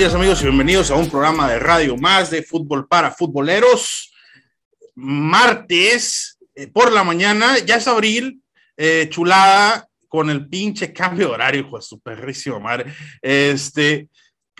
[0.00, 4.10] Días amigos y bienvenidos a un programa de radio más de fútbol para futboleros.
[4.94, 8.40] Martes eh, por la mañana, ya es abril,
[8.78, 12.94] eh, chulada con el pinche cambio de horario, hijo de su perrísimo madre.
[13.20, 14.08] Este,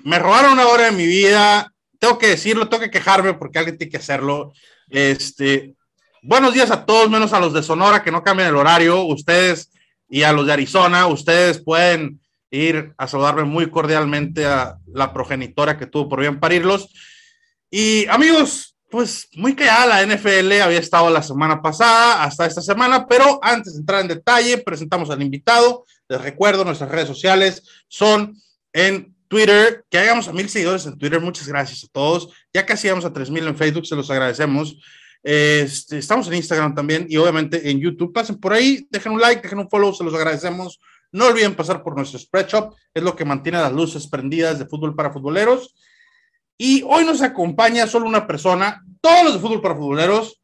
[0.05, 3.79] me robaron una hora de mi vida, tengo que decirlo, tengo que quejarme porque alguien
[3.79, 4.53] tiene que hacerlo.
[4.91, 5.75] Este,
[6.21, 9.05] buenos días a todos, menos a los de Sonora que no cambian el horario.
[9.05, 9.71] Ustedes
[10.07, 12.21] y a los de Arizona, ustedes pueden
[12.51, 16.89] ir a saludarme muy cordialmente a la progenitora que tuvo por bien parirlos.
[17.71, 23.07] Y amigos, pues muy callada la NFL había estado la semana pasada hasta esta semana,
[23.07, 25.85] pero antes de entrar en detalle, presentamos al invitado.
[26.09, 28.37] Les recuerdo, nuestras redes sociales son
[28.73, 31.21] en Twitter, que hagamos a mil seguidores en Twitter.
[31.21, 32.31] Muchas gracias a todos.
[32.53, 34.77] Ya casi llegamos a tres mil en Facebook, se los agradecemos.
[35.23, 38.13] Este, estamos en Instagram también y obviamente en YouTube.
[38.13, 40.81] Pasen por ahí, dejen un like, dejen un follow, se los agradecemos.
[41.13, 44.67] No olviden pasar por nuestro spread shop, es lo que mantiene las luces prendidas de
[44.67, 45.75] fútbol para futboleros.
[46.57, 50.41] Y hoy nos acompaña solo una persona, todos los de fútbol para futboleros,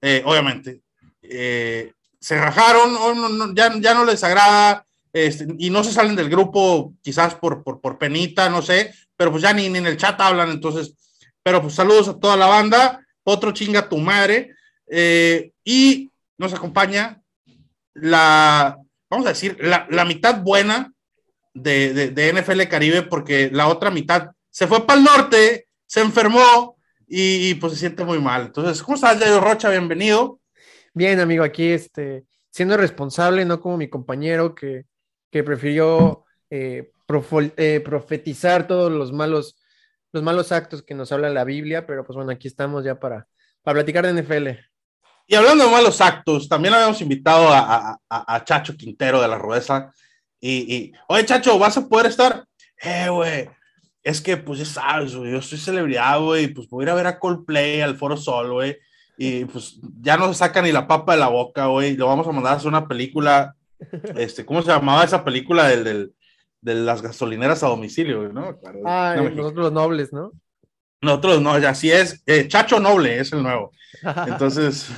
[0.00, 0.82] eh, obviamente,
[1.22, 6.94] eh, se rajaron, ya, ya no les agrada este, y no se salen del grupo
[7.02, 10.20] quizás por, por, por, penita, no sé, pero pues ya ni, ni en el chat
[10.20, 10.94] hablan, entonces,
[11.42, 14.54] pero pues saludos a toda la banda, otro chinga tu madre,
[14.86, 17.22] eh, y nos acompaña
[17.94, 18.78] la,
[19.10, 20.92] vamos a decir, la, mitad buena
[21.54, 26.00] de, de, de, NFL Caribe, porque la otra mitad se fue para el norte, se
[26.00, 28.46] enfermó y, pues se siente muy mal.
[28.46, 29.70] Entonces, ¿cómo estás, Jairo Rocha?
[29.70, 30.40] Bienvenido.
[30.92, 34.84] Bien, amigo, aquí este, siendo responsable, no como mi compañero que,
[35.30, 36.90] que prefirió eh,
[37.56, 39.56] eh, profetizar todos los malos,
[40.12, 43.26] los malos actos que nos habla la Biblia, pero pues bueno, aquí estamos ya para,
[43.62, 44.67] para platicar de NFL.
[45.30, 49.36] Y hablando de malos actos, también habíamos invitado a, a, a Chacho Quintero de la
[49.36, 49.92] Rueda.
[50.40, 52.46] Y, y, oye, Chacho, ¿vas a poder estar?
[52.82, 53.48] Eh, güey,
[54.02, 56.94] es que, pues ya sabes, güey, yo soy celebridad, güey, pues voy a ir a
[56.94, 58.78] ver a Coldplay, al Foro Sol, güey,
[59.18, 62.26] y pues ya no se saca ni la papa de la boca, güey, lo vamos
[62.26, 63.54] a mandar a hacer una película,
[64.16, 66.14] este, ¿cómo se llamaba esa película del, del
[66.60, 68.58] de las gasolineras a domicilio, ¿no?
[68.58, 70.32] Claro, ah, no, nosotros los nobles, ¿no?
[71.00, 73.72] Nosotros no, así es, eh, Chacho Noble es el nuevo.
[74.26, 74.88] Entonces,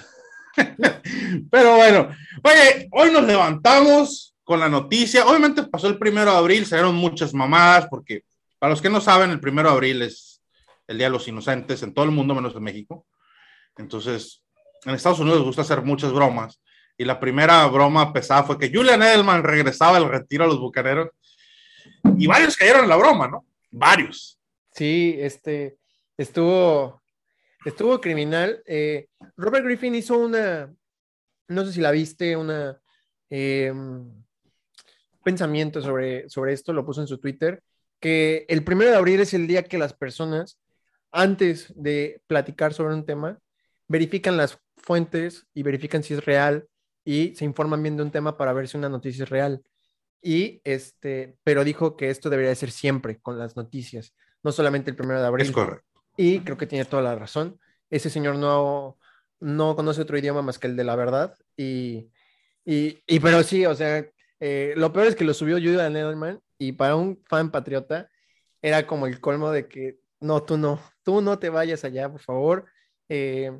[1.50, 2.10] pero bueno,
[2.42, 7.32] oye, hoy nos levantamos con la noticia, obviamente pasó el primero de abril, salieron muchas
[7.32, 8.24] mamadas, porque
[8.58, 10.42] para los que no saben, el primero de abril es
[10.86, 13.06] el Día de los Inocentes en todo el mundo, menos en México.
[13.76, 14.42] Entonces,
[14.84, 16.60] en Estados Unidos les gusta hacer muchas bromas.
[16.98, 21.08] Y la primera broma pesada fue que Julian Edelman regresaba al retiro a los bucaneros.
[22.18, 23.46] Y varios cayeron en la broma, ¿no?
[23.70, 24.38] Varios.
[24.72, 25.78] Sí, este
[26.18, 26.99] estuvo,
[27.64, 28.62] estuvo criminal.
[28.66, 30.72] Eh, Robert Griffin hizo una,
[31.48, 32.80] no sé si la viste, una
[33.28, 33.72] eh,
[35.22, 37.62] pensamiento sobre, sobre esto, lo puso en su Twitter
[38.00, 40.58] que el primero de abril es el día que las personas,
[41.12, 43.38] antes de platicar sobre un tema,
[43.86, 46.66] verifican las fuentes y verifican si es real
[47.04, 49.62] y se informan bien de un tema para ver si una noticia es real.
[50.22, 54.96] Y este, pero dijo que esto debería ser siempre con las noticias, no solamente el
[54.96, 55.46] primero de abril.
[55.46, 55.89] Es correcto.
[56.16, 57.58] Y creo que tiene toda la razón.
[57.88, 58.98] Ese señor no,
[59.40, 61.34] no conoce otro idioma más que el de la verdad.
[61.56, 62.10] Y,
[62.64, 64.06] y, pero sí, o sea,
[64.38, 68.10] eh, lo peor es que lo subió Julian Edelman y para un fan patriota
[68.62, 72.20] era como el colmo de que no, tú no, tú no te vayas allá, por
[72.20, 72.66] favor.
[73.08, 73.52] Eh,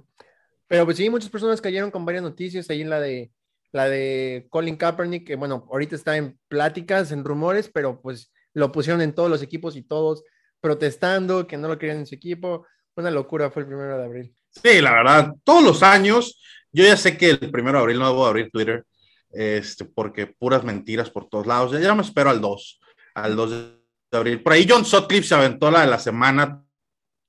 [0.67, 3.33] pero pues sí, muchas personas cayeron con varias noticias, ahí en la de
[3.73, 8.73] la de Colin Kaepernick, que bueno, ahorita está en pláticas, en rumores, pero pues lo
[8.73, 10.25] pusieron en todos los equipos y todos
[10.61, 12.67] protestando que no lo querían en su equipo.
[12.97, 14.35] Una locura fue el primero de abril.
[14.51, 16.41] Sí, la verdad, todos los años,
[16.73, 18.85] yo ya sé que el primero de abril no debo abrir Twitter,
[19.31, 21.73] este, porque puras mentiras por todos lados.
[21.73, 22.81] Ya, ya me espero al 2
[23.15, 24.43] al 2 de abril.
[24.43, 26.63] Por ahí John Sutcliffe se aventó la de la semana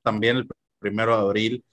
[0.03, 0.47] también el
[0.79, 1.65] primero de abril.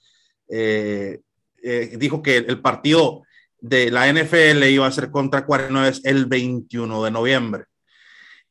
[0.47, 1.19] Eh,
[1.61, 3.23] eh, dijo que el partido
[3.59, 7.65] de la NFL iba a ser contra 49 el 21 de noviembre.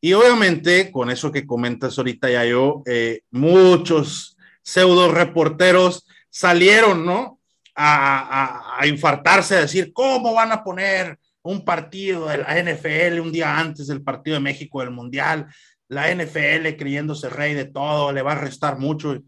[0.01, 7.41] Y obviamente, con eso que comentas ahorita ya yo, eh, muchos pseudo reporteros salieron, ¿no?
[7.75, 13.33] A, a, infartarse, a decir, ¿cómo van a poner un partido de la NFL un
[13.33, 15.47] día antes del partido de México del Mundial,
[15.89, 19.19] la NFL creyéndose rey de todo, le va a restar mucho.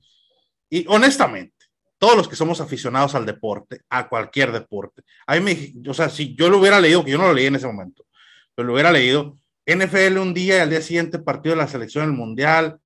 [0.68, 1.54] Y honestamente,
[1.98, 6.34] todos los que somos aficionados al deporte, a cualquier deporte, a me, o sea, si
[6.34, 8.04] yo lo hubiera leído, que yo no lo leí en ese momento,
[8.54, 12.06] pero lo hubiera leído, NFL un día y al día siguiente partido de la selección
[12.06, 12.80] del Mundial,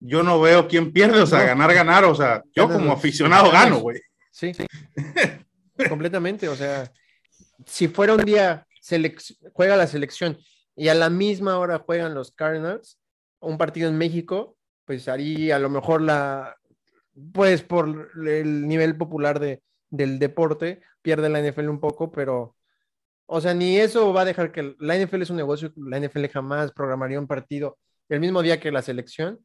[0.00, 1.46] yo no veo quién pierde, o sea, no.
[1.46, 4.00] ganar, ganar, o sea, yo como aficionado gano, güey.
[4.30, 4.66] Sí, sí.
[5.88, 6.90] completamente, o sea,
[7.66, 8.66] si fuera un día
[9.52, 10.38] juega la selección
[10.74, 12.98] y a la misma hora juegan los Cardinals,
[13.40, 16.56] un partido en México, pues haría a lo mejor la,
[17.32, 22.56] pues por el nivel popular de, del deporte, pierde la NFL un poco, pero,
[23.34, 26.26] o sea, ni eso va a dejar que la NFL es un negocio, la NFL
[26.26, 27.78] jamás programaría un partido
[28.10, 29.40] el mismo día que la selección.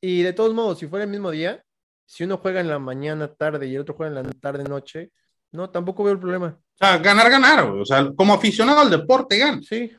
[0.00, 1.60] Y de todos modos, si fuera el mismo día,
[2.06, 5.10] si uno juega en la mañana, tarde y el otro juega en la tarde, noche,
[5.50, 6.56] no, tampoco veo el problema.
[6.56, 7.64] O sea, ganar, ganar.
[7.68, 9.60] O sea, como aficionado al deporte, gana.
[9.60, 9.90] Sí.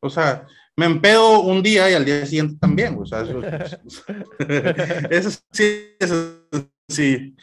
[0.00, 0.46] O sea,
[0.76, 2.98] me empedo un día y al día siguiente también.
[3.00, 3.40] O sea, eso,
[5.10, 6.48] eso sí, eso
[6.86, 7.34] sí.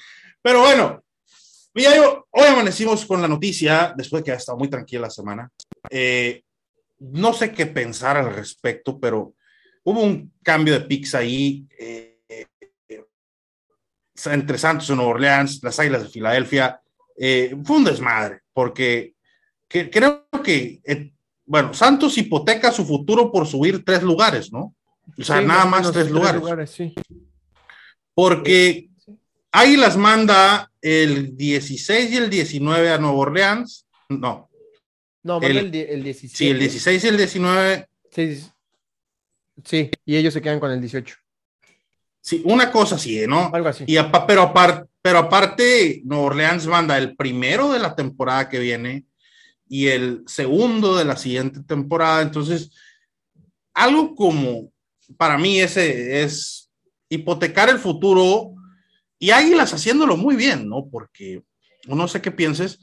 [0.43, 1.00] Pero bueno,
[1.75, 5.49] yo, hoy amanecimos con la noticia, después de que ha estado muy tranquila la semana.
[5.89, 6.43] Eh,
[6.99, 9.33] no sé qué pensar al respecto, pero
[9.83, 11.65] hubo un cambio de picks ahí.
[11.77, 12.11] Eh,
[14.25, 16.81] entre Santos y Nueva Orleans, las Águilas de Filadelfia,
[17.17, 19.15] eh, fue un desmadre, porque
[19.67, 21.11] creo que, eh,
[21.45, 24.75] bueno, Santos hipoteca su futuro por subir tres lugares, ¿no?
[25.17, 26.69] O sea, nada más tres, lugares.
[26.69, 26.93] sí.
[28.13, 28.89] Porque
[29.51, 34.49] Águilas manda el 16 y el 19 a Nueva Orleans, no.
[35.23, 36.31] No, el, el, el 16.
[36.31, 37.87] Sí, el 16 y el 19.
[38.11, 38.43] Sí,
[39.63, 41.15] sí, y ellos se quedan con el 18.
[42.21, 43.49] Sí, una cosa así, ¿no?
[43.53, 43.83] Algo así.
[43.87, 43.97] Y
[44.27, 49.05] pero, aparte, pero aparte, Nueva Orleans manda el primero de la temporada que viene
[49.67, 52.21] y el segundo de la siguiente temporada.
[52.21, 52.71] Entonces,
[53.73, 54.71] algo como
[55.17, 56.69] para mí ese es
[57.09, 58.53] hipotecar el futuro
[59.21, 60.89] y Águilas haciéndolo muy bien, ¿no?
[60.89, 61.43] Porque
[61.85, 62.79] no sé qué pienses,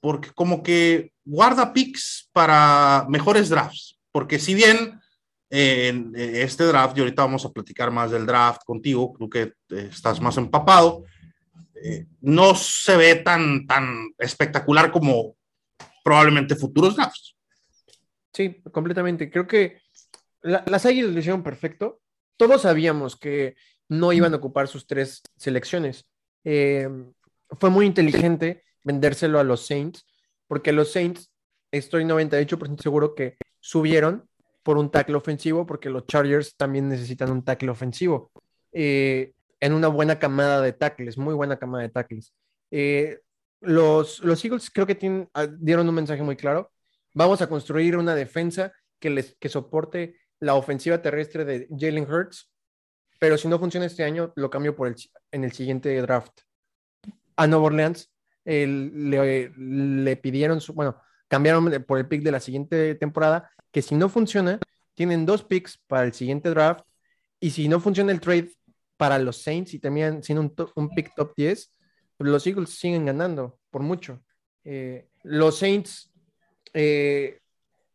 [0.00, 4.98] porque como que guarda picks para mejores drafts, porque si bien
[5.50, 9.42] en este draft y ahorita vamos a platicar más del draft contigo, creo que
[9.76, 11.04] eh, estás más empapado.
[11.84, 15.36] Eh, no se ve tan, tan espectacular como
[16.02, 17.36] probablemente futuros drafts.
[18.32, 19.30] Sí, completamente.
[19.30, 19.82] Creo que
[20.40, 22.00] las Águilas lo hicieron perfecto.
[22.38, 23.56] Todos sabíamos que
[23.88, 26.06] no iban a ocupar sus tres selecciones.
[26.44, 26.88] Eh,
[27.58, 30.06] fue muy inteligente vendérselo a los Saints,
[30.46, 31.32] porque los Saints,
[31.70, 34.28] estoy 98% seguro que subieron
[34.62, 38.30] por un tackle ofensivo, porque los Chargers también necesitan un tackle ofensivo.
[38.72, 42.34] Eh, en una buena camada de tackles, muy buena camada de tackles.
[42.70, 43.20] Eh,
[43.60, 46.72] los, los Eagles creo que tienen, ah, dieron un mensaje muy claro.
[47.14, 52.50] Vamos a construir una defensa que, les, que soporte la ofensiva terrestre de Jalen Hurts,
[53.18, 54.96] pero si no funciona este año, lo cambio por el,
[55.30, 56.40] en el siguiente draft.
[57.36, 58.10] A Nueva Orleans
[58.44, 63.94] le, le, pidieron, su, bueno, cambiaron por el pick de la siguiente temporada que si
[63.94, 64.58] no funciona,
[64.94, 66.84] tienen dos picks para el siguiente draft
[67.40, 68.52] y si no funciona el trade
[68.96, 71.72] para los Saints y también sin un, un pick top 10,
[72.16, 74.22] pues los Eagles siguen ganando por mucho.
[74.64, 76.10] Eh, los Saints
[76.72, 77.40] eh,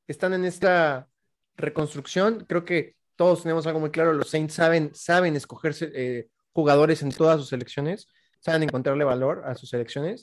[0.07, 1.07] están en esta
[1.55, 2.45] reconstrucción.
[2.47, 4.13] Creo que todos tenemos algo muy claro.
[4.13, 8.07] Los Saints saben, saben escogerse eh, jugadores en todas sus selecciones,
[8.39, 10.21] saben encontrarle valor a sus selecciones.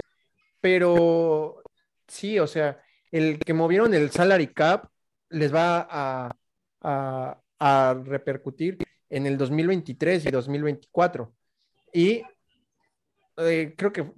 [0.60, 1.62] Pero
[2.08, 2.82] sí, o sea,
[3.12, 4.88] el que movieron el salary cap
[5.30, 6.34] les va a,
[8.04, 11.32] repercutir en el 2023 y 2024.
[11.92, 12.22] Y
[13.36, 14.12] eh, creo que,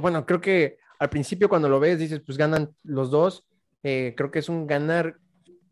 [0.00, 3.46] bueno, creo que al principio cuando lo ves dices, pues ganan los dos.
[3.84, 5.20] Eh, creo que es un ganar,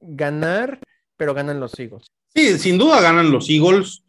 [0.00, 0.78] ganar,
[1.16, 2.06] pero ganan los Eagles.
[2.34, 4.02] Sí, sin duda ganan los Eagles,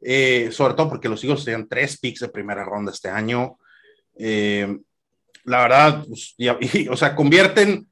[0.00, 3.58] eh, sobre todo porque los Eagles tenían tres picks de primera ronda este año.
[5.44, 6.34] la verdad, pues,
[6.90, 7.88] o sea, convierten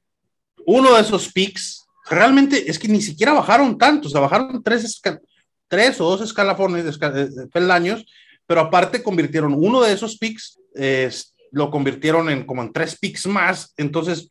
[0.66, 5.00] uno de esos picks realmente es que ni siquiera bajaron tanto, o sea, bajaron tres,
[5.68, 8.04] tres o dos escalafones, de peldaños,
[8.46, 10.58] pero aparte convirtieron uno de esos picks,
[11.52, 14.30] lo convirtieron en como en tres picks más, entonces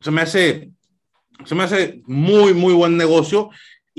[0.00, 0.70] se me hace,
[1.44, 3.50] se me hace muy, muy buen negocio.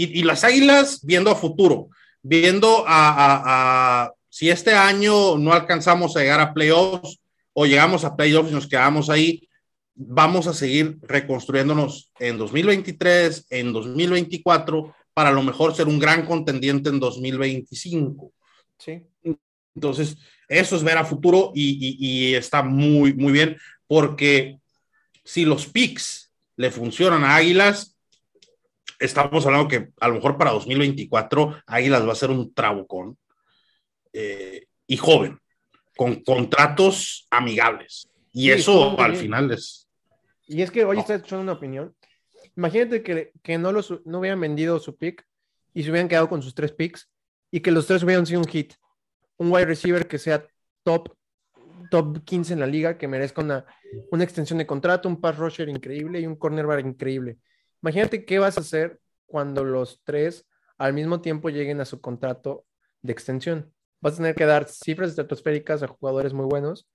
[0.01, 1.89] Y, las águilas viendo a futuro,
[2.21, 7.19] viendo a, a, si este año no alcanzamos a llegar a playoffs
[7.51, 9.49] o llegamos a playoffs y nos quedamos ahí,
[9.93, 16.25] vamos a seguir reconstruyéndonos en 2023, en 2024, para a lo mejor ser un gran
[16.25, 18.31] contendiente en 2025.
[18.77, 19.03] Sí.
[19.75, 20.15] Entonces,
[20.47, 24.59] eso es ver a futuro y, está muy, muy bien, porque
[25.25, 27.97] si los picks le funcionan a Águilas,
[28.99, 33.17] estamos hablando que a lo mejor para 2024 Águilas va a ser un trabucón
[34.13, 35.39] eh, y joven,
[35.95, 38.09] con contratos amigables.
[38.31, 39.89] Y eso al final es,
[40.49, 41.95] y es que hoy está escuchando una opinión.
[42.57, 45.23] Imagínate que, que no, los, no hubieran vendido su pick
[45.75, 47.07] y se hubieran quedado con sus tres picks
[47.51, 48.73] y que los tres hubieran sido un hit.
[49.37, 50.43] Un wide receiver que sea
[50.83, 51.15] top,
[51.91, 53.63] top 15 en la liga, que merezca una,
[54.09, 57.37] una extensión de contrato, un pass rusher increíble y un cornerback increíble.
[57.81, 60.45] Imagínate qué vas a hacer cuando los tres
[60.77, 62.65] al mismo tiempo lleguen a su contrato
[63.01, 63.73] de extensión.
[64.01, 66.87] Vas a tener que dar cifras estratosféricas a jugadores muy buenos.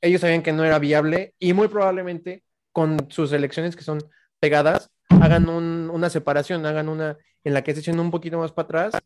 [0.00, 3.98] Ellos sabían que no era viable y muy probablemente con sus elecciones que son
[4.40, 8.64] pegadas, hagan una separación, hagan una en la que se echen un poquito más para
[8.66, 9.02] atrás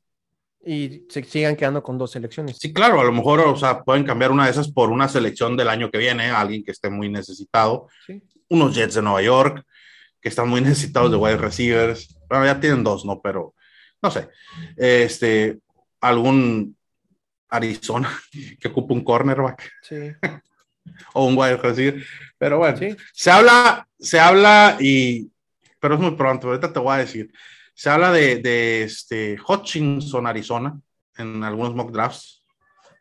[0.64, 2.56] y se sigan quedando con dos selecciones.
[2.58, 5.56] Sí, claro, a lo mejor, o sea, pueden cambiar una de esas por una selección
[5.56, 7.88] del año que viene, alguien que esté muy necesitado.
[8.48, 9.64] Unos Jets de Nueva York,
[10.20, 12.18] que están muy necesitados de wide receivers.
[12.28, 13.20] Bueno, ya tienen dos, ¿no?
[13.20, 13.54] Pero,
[14.02, 14.28] no sé.
[14.76, 15.58] Este,
[16.00, 16.76] algún
[17.48, 18.10] Arizona
[18.60, 19.70] que ocupe un cornerback.
[19.82, 19.96] Sí.
[21.12, 22.04] o un wide receiver.
[22.36, 22.78] Pero bueno,
[23.12, 25.30] se habla, se habla y,
[25.80, 27.32] pero es muy pronto, ahorita te voy a decir.
[27.74, 30.80] Se habla de, de este Hutchinson, Arizona,
[31.16, 32.44] en algunos mock drafts.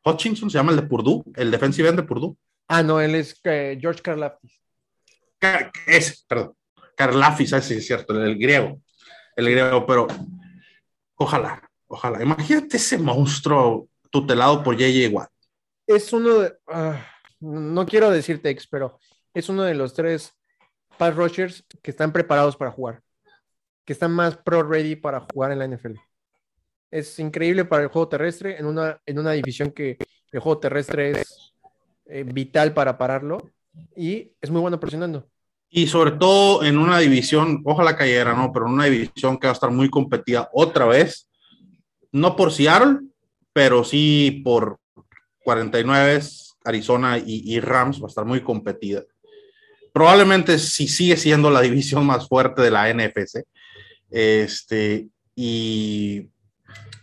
[0.03, 2.37] Hutchinson se llama el de Purdue, el defensive end de Purdue.
[2.67, 4.61] Ah, no, él es eh, George Karlaftis.
[5.87, 6.53] ese, perdón.
[6.97, 8.81] Karlaftis, ese es cierto, el, griego.
[9.35, 10.07] El griego, pero
[11.15, 12.23] ojalá, ojalá.
[12.23, 15.13] Imagínate ese monstruo tutelado por J.J.
[15.13, 15.29] Watt.
[15.85, 16.57] Es uno de.
[16.67, 17.05] Ah,
[17.39, 18.99] no quiero decirte ex, pero
[19.31, 20.33] es uno de los tres
[20.97, 23.03] pass rushers que están preparados para jugar,
[23.85, 25.99] que están más pro ready para jugar en la NFL.
[26.89, 29.97] Es increíble para el juego terrestre en una, en una división que
[30.31, 31.53] el juego terrestre es
[32.05, 33.51] eh, vital para pararlo
[33.95, 35.29] y es muy bueno presionando.
[35.69, 38.51] Y sobre todo en una división, ojalá cayera, ¿no?
[38.53, 41.29] Pero en una división que va a estar muy competida otra vez,
[42.11, 42.99] no por Seattle,
[43.53, 44.79] pero sí por
[45.43, 46.21] 49,
[46.63, 49.03] Arizona y, Rams, va a estar muy competida.
[49.93, 53.43] Probablemente sí sigue siendo la división más fuerte de la NFC.
[54.09, 56.29] Este, y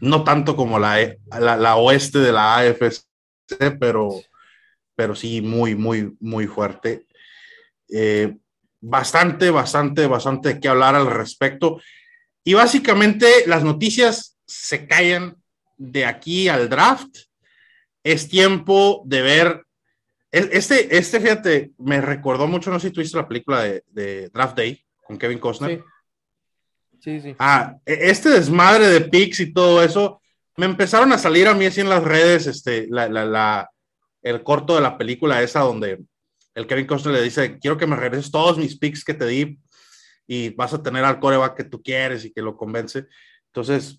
[0.01, 3.05] no tanto como la, la, oeste de la AFC,
[3.79, 4.11] pero,
[4.95, 7.07] pero sí muy, muy, muy fuerte.
[7.91, 8.37] Eh,
[8.85, 11.81] bastante, bastante, bastante que hablar al respecto.
[12.45, 15.37] Y básicamente las noticias se callan
[15.79, 17.17] de aquí al draft,
[18.03, 19.65] es tiempo de ver.
[20.31, 24.85] Este, este, fíjate, me recordó mucho, no sé si tuviste la película de, Draft Day
[25.03, 25.83] con Kevin Costner.
[27.01, 27.21] Sí.
[27.21, 30.21] sí, Ah, e, este desmadre de pics y todo eso,
[30.57, 33.71] me empezaron a salir a mí así en las redes, este, la,
[34.23, 36.05] el corto de la película esa donde
[36.55, 39.59] el Kevin Costner le dice, quiero que me regreses todos mis picks que te di
[40.27, 43.07] y vas a tener al coreback que tú quieres y que lo convence.
[43.47, 43.99] Entonces,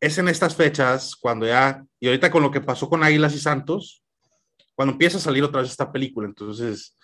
[0.00, 3.38] es en estas fechas cuando ya, y ahorita con lo que pasó con Águilas y
[3.38, 4.02] Santos,
[4.74, 6.96] cuando empieza a salir otra vez esta película, entonces,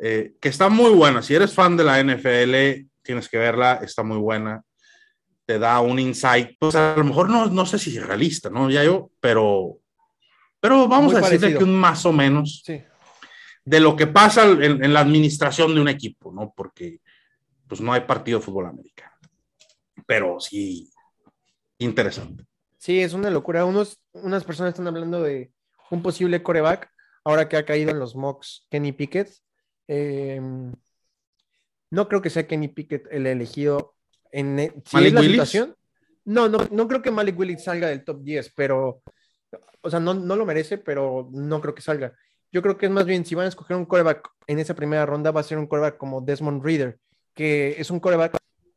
[0.00, 4.02] eh, que está muy buena, si eres fan de la NFL, tienes que verla, está
[4.02, 4.62] muy buena,
[5.46, 8.70] te da un insight, pues a lo mejor no, no sé si es realista, ¿no?
[8.70, 9.78] Ya yo, pero,
[10.60, 12.62] pero vamos a decirle que un más o menos
[13.64, 16.52] de lo que pasa en, en, la administración de un equipo, ¿no?
[16.54, 17.00] Porque
[17.66, 19.12] pues no hay partido de fútbol americano.
[20.06, 20.90] Pero sí,
[21.78, 22.44] interesante.
[22.78, 23.64] Sí, es una locura.
[23.64, 25.50] Unos, unas personas están hablando de
[25.90, 26.90] un posible coreback,
[27.24, 29.30] ahora que ha caído en los mocks Kenny Pickett.
[29.88, 30.72] Em,
[31.90, 33.94] no creo que sea Kenny Pickett el elegido
[34.30, 35.74] en e, es la situación.
[36.24, 39.02] No, no, no creo que Malik Willis salga del top 10, pero,
[39.80, 42.14] o sea, no, no lo merece, pero no creo que salga.
[42.54, 45.04] Yo creo que es más bien, si van a escoger un coreback en esa primera
[45.04, 47.00] ronda, va a ser un coreback como Desmond Reader,
[47.34, 48.36] que es un coreback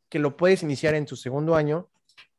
[0.10, 1.88] que lo puedes iniciar en su segundo año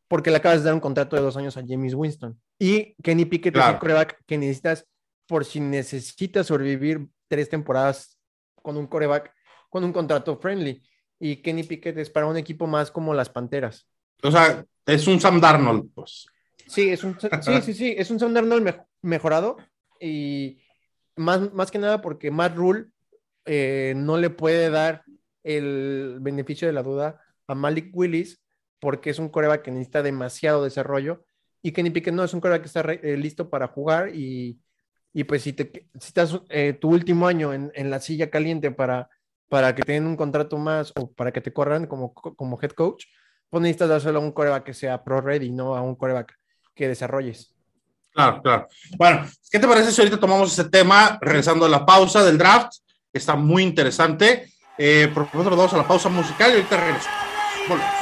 [0.09, 2.41] porque le acabas de dar un contrato de dos años a James Winston.
[2.59, 4.85] Y Kenny Pickett es el coreback que necesitas
[5.29, 8.19] por si necesitas sobrevivir tres temporadas
[8.61, 9.33] con un coreback
[9.71, 10.83] con un contrato friendly.
[11.21, 13.87] Y Kenny Pickett es para un equipo más como las Panteras.
[14.25, 16.27] O sea, es un Sam Darnold, pues.
[16.67, 19.57] Sí, es un, sí, sí, sí, es un Sam Darnold mejorado
[20.01, 20.59] y
[21.19, 22.87] más, más que nada porque Matt Rule
[23.45, 25.05] eh, no le puede dar
[25.43, 28.43] el beneficio de la duda a Malik Willis
[28.81, 31.25] porque es un coreback que necesita demasiado desarrollo
[31.63, 34.61] y Kenny Pickett no es un coreback que está eh, listo para jugar y,
[35.13, 38.71] y, pues si, te, si estás eh, tu último año en, en, la silla caliente
[38.71, 39.09] para,
[39.49, 42.71] para que te den un contrato más o para que te corran como, como head
[42.71, 43.07] coach,
[43.51, 46.39] pues necesitas dárselo a un coreback que sea pro ready, no a un coreback
[46.75, 47.58] que desarrolles.
[48.19, 48.67] Claro, claro.
[48.97, 52.73] Bueno, ¿qué te parece si ahorita tomamos ese tema, regresando a la pausa del draft?
[53.13, 54.53] Está muy interesante.
[54.77, 57.09] Eh, por nosotros vamos a la pausa musical y ahorita regreso.
[57.69, 57.95] Volvemos.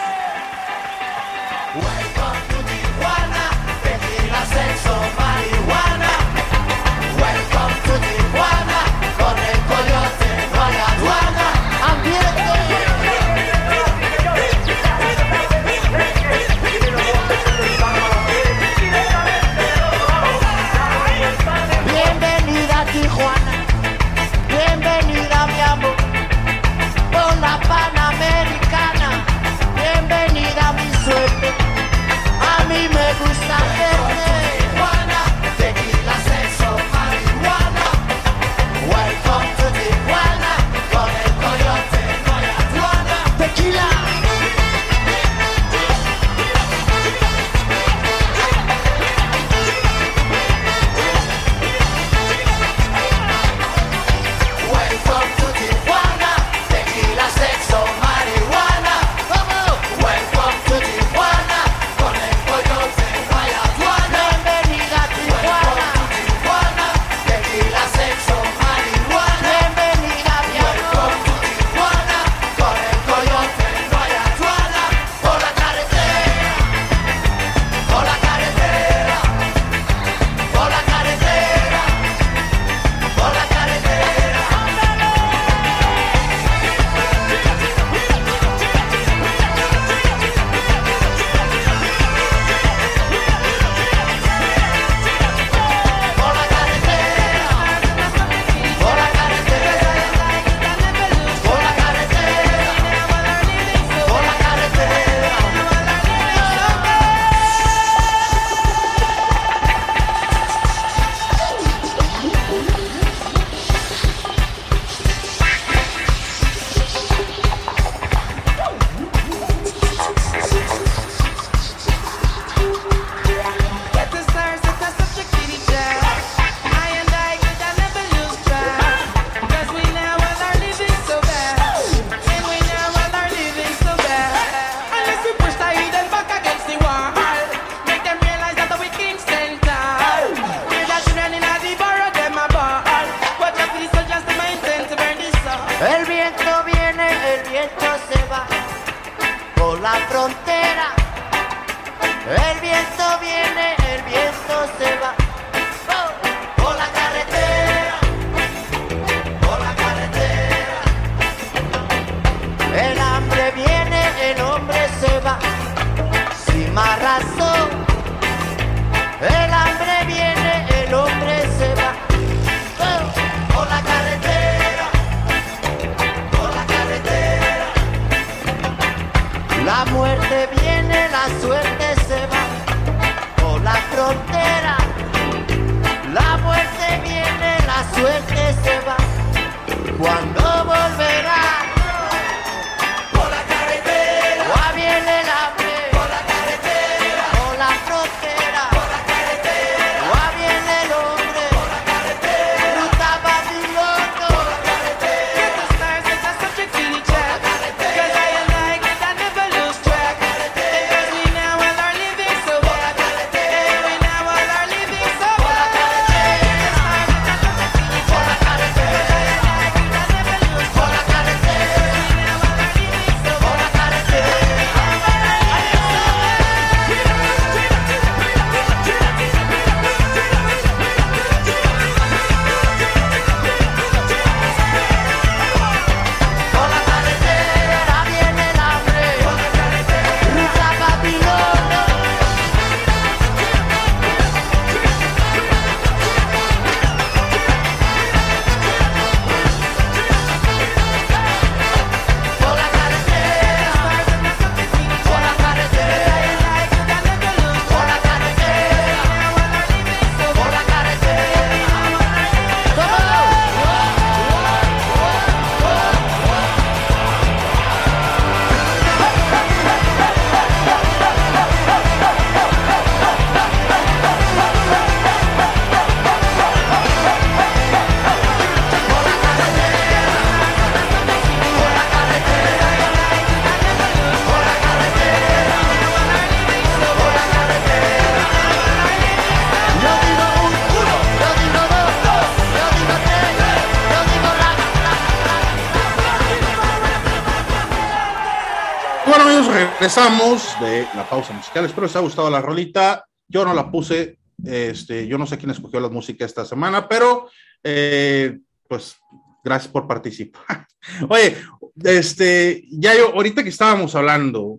[299.87, 301.65] Regresamos de la pausa musical.
[301.65, 303.05] Espero les haya gustado la rolita.
[303.29, 307.31] Yo no la puse, este, yo no sé quién escogió la música esta semana, pero
[307.63, 308.37] eh,
[308.69, 308.97] pues
[309.45, 310.67] gracias por participar.
[311.09, 311.37] Oye,
[311.85, 314.59] este, ya yo, ahorita que estábamos hablando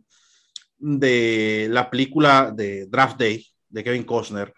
[0.77, 4.53] de la película de Draft Day de Kevin Costner,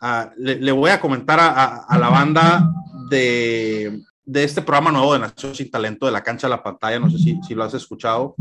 [0.00, 2.66] ah, le, le voy a comentar a, a- a la banda
[3.10, 6.98] de, de este programa nuevo de Nación Sin Talento, de la cancha a la pantalla,
[7.00, 8.34] no sé si, si lo has escuchado,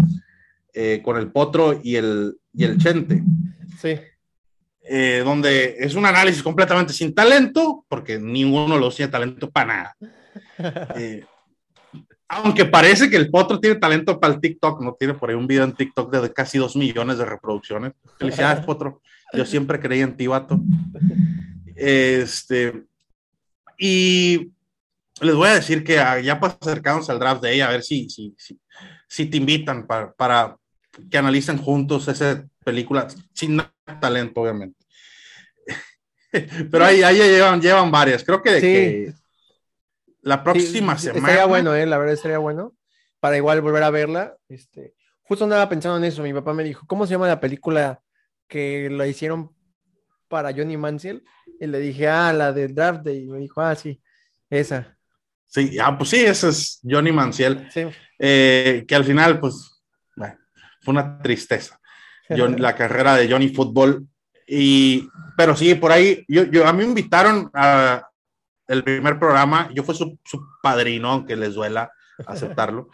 [0.76, 3.24] eh, con el Potro y el, y el Chente
[3.80, 3.96] Sí.
[4.82, 9.96] eh, donde es un análisis completamente sin talento, porque ninguno lo tiene talento para nada.
[10.98, 11.24] Eh,
[12.28, 15.48] aunque parece que el Potro tiene talento para el TikTok, no tiene por ahí un
[15.48, 17.94] video en TikTok de casi dos millones de reproducciones.
[18.18, 19.02] Felicidades, Potro.
[19.34, 20.60] Yo siempre creí en ti, vato.
[21.76, 22.84] Este,
[23.78, 24.52] y
[25.22, 28.10] les voy a decir que ya para acercarnos al draft de ella, a ver si,
[28.10, 28.60] si, si,
[29.08, 30.58] si te invitan para, para
[31.10, 33.62] que analicen juntos esa película sin
[34.00, 34.78] talento, obviamente.
[36.72, 38.24] Pero ahí, ahí llevan, llevan varias.
[38.24, 38.62] Creo que, Sí.
[38.62, 39.14] que
[40.22, 41.20] la próxima Sí, semana.
[41.28, 42.74] Estaría bueno, eh, la verdad estaría bueno.
[43.20, 44.36] Para igual volver a verla.
[44.50, 46.22] Este, justo andaba pensando en eso.
[46.24, 48.02] Mi papá me dijo, ¿cómo se llama la película
[48.48, 49.52] que la hicieron
[50.28, 51.24] para Johnny Manziel?
[51.60, 53.24] Y le dije, ah, la de Draft Day.
[53.24, 54.02] Y me dijo, ah, sí,
[54.50, 54.98] esa.
[55.48, 57.84] Sí, ah, pues sí, ese es Johnny Manciel, Sí.
[58.20, 59.75] eh, que al final, pues,
[60.86, 61.80] fue una tristeza.
[62.30, 64.08] John- la carrera de Johnny Football.
[64.48, 68.08] Y, pero sí, por ahí, yo, yo, a mí me invitaron a
[68.68, 71.92] el primer programa, yo fui su, su padrino, aunque les duela
[72.28, 72.90] aceptarlo.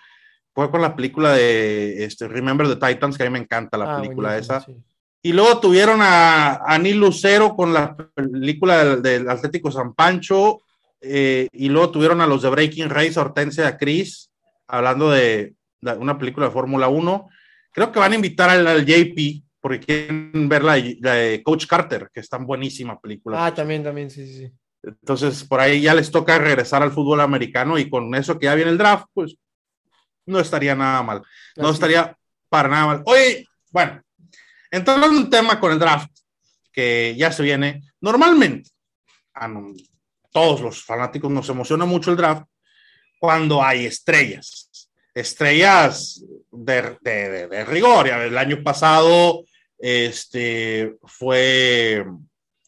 [0.54, 3.96] Fue con la película de este, Remember the Titans, que a mí me encanta la
[3.98, 4.62] Ah, película esa.
[4.62, 4.76] sí.
[5.24, 10.62] Y luego tuvieron a, a Neil Lucero con la película del, del Atlético San Pancho.
[11.00, 14.30] eh, y luego tuvieron a los de Breaking Race, Hortensia y a Chris,
[14.68, 17.28] hablando de, de una película de Fórmula 1.
[17.72, 21.44] Creo que van a invitar al, al JP, porque quieren ver la, de- la de
[21.44, 23.46] Coach Carter, que es tan buenísima película.
[23.46, 24.52] Ah, también, también, sí, sí, sí.
[24.84, 28.56] Entonces, por ahí ya les toca regresar al fútbol americano y con eso que ya
[28.56, 29.36] viene el draft, pues
[30.26, 31.22] no estaría nada mal.
[31.56, 31.76] No Así.
[31.76, 32.18] estaría
[32.50, 33.04] para nada mal.
[33.06, 34.02] Oye, bueno,
[34.72, 36.10] entrando en un tema con el draft,
[36.74, 38.72] que ya se viene, normalmente
[39.34, 39.74] a no-
[40.32, 42.46] todos los fanáticos nos emociona mucho el draft
[43.20, 44.68] cuando hay estrellas,
[45.14, 48.08] estrellas de, de- de- de rigor.
[48.08, 49.44] El año pasado
[49.78, 52.06] este, fue...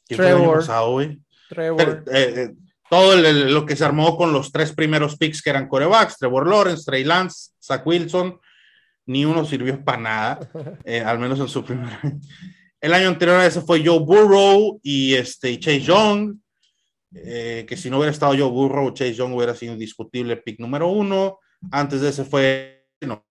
[0.07, 0.59] ¿quién fue el año Trevor.
[0.59, 1.19] pasado, güey?
[1.49, 2.03] Trevor.
[2.11, 2.49] eh, eh,
[2.89, 6.47] todo el- lo que se armó con los tres primeros picks que eran corebacks, Trevor
[6.47, 8.39] Lawrence, Trey Lance, Zach Wilson,
[9.05, 10.49] ni uno sirvió para nada,
[10.85, 11.89] eh, al menos en su primer
[12.79, 16.35] El año anterior a ese fue Joe Burrow y este, Chase Young,
[17.15, 20.87] eh, que si no hubiera estado Joe Burrow, Chase Young hubiera sido indiscutible pick número
[20.89, 21.39] uno.
[21.71, 23.25] Antes de ese fue, no,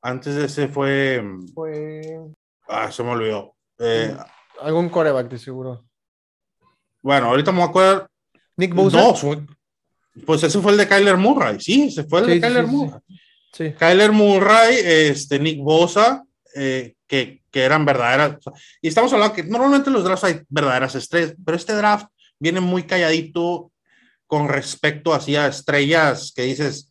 [0.00, 1.22] antes de ese fue,
[1.54, 2.02] Fue
[2.68, 3.54] ah, se me olvidó.
[3.78, 4.16] Eh,
[4.60, 5.84] algún coreback, de seguro.
[7.02, 8.10] bueno, ahorita me voy a acordar,
[8.56, 8.96] Nick Bosa.
[8.98, 9.46] No, fue-
[10.26, 12.70] pues ese fue el de Kyler Murray, sí, ese fue el Sí, de Kyler sí.
[12.70, 13.00] Murray.
[13.52, 13.72] Sí.
[13.78, 18.38] Kyler Murray, este, Nick Bosa, eh, que, que eran verdaderas.
[18.80, 22.06] y estamos hablando que normalmente en los drafts hay verdaderas estrellas, pero este draft
[22.38, 23.70] viene muy calladito
[24.26, 26.90] con respecto así a estrellas que dices,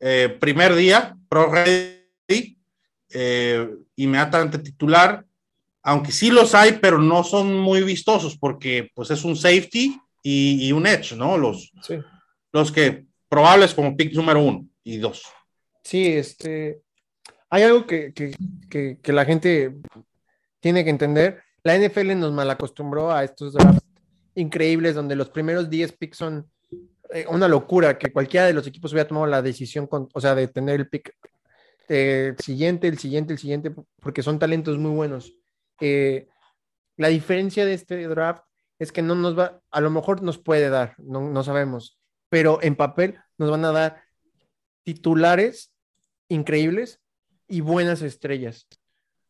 [0.00, 2.58] eh, primer día, pro ready,
[3.10, 5.24] eh, inmediatamente titular,
[5.82, 10.66] aunque sí los hay, pero no son muy vistosos porque pues es un safety y,
[10.68, 11.38] y un edge, ¿no?
[11.38, 11.98] Los, Sí.
[12.52, 15.22] los que probables como pick número uno y dos.
[15.82, 16.82] Sí, este,
[17.48, 18.34] hay algo que, que,
[18.68, 19.74] que, que la gente
[20.60, 21.42] tiene que entender.
[21.62, 23.82] La NFL nos malacostumbró a estos drafts
[24.34, 26.46] increíbles donde los primeros 10 picks son
[27.10, 30.34] eh, una locura, que cualquiera de los equipos hubiera tomado la decisión, con, o sea,
[30.34, 31.14] de tener el pick
[31.88, 35.34] eh, siguiente, el siguiente, el siguiente, porque son talentos muy buenos.
[35.80, 36.28] Eh,
[36.96, 38.42] la diferencia de este draft
[38.78, 42.62] es que no nos va, a lo mejor nos puede dar, no, no sabemos, pero
[42.62, 44.02] en papel nos van a dar
[44.82, 45.72] titulares
[46.28, 47.00] increíbles
[47.46, 48.68] y buenas estrellas.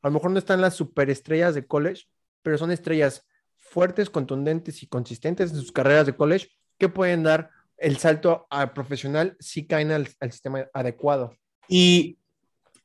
[0.03, 2.05] A lo mejor no están las superestrellas de college,
[2.43, 3.25] pero son estrellas
[3.57, 8.73] fuertes, contundentes y consistentes en sus carreras de college que pueden dar el salto al
[8.73, 11.35] profesional si caen al, al sistema adecuado.
[11.69, 12.19] Y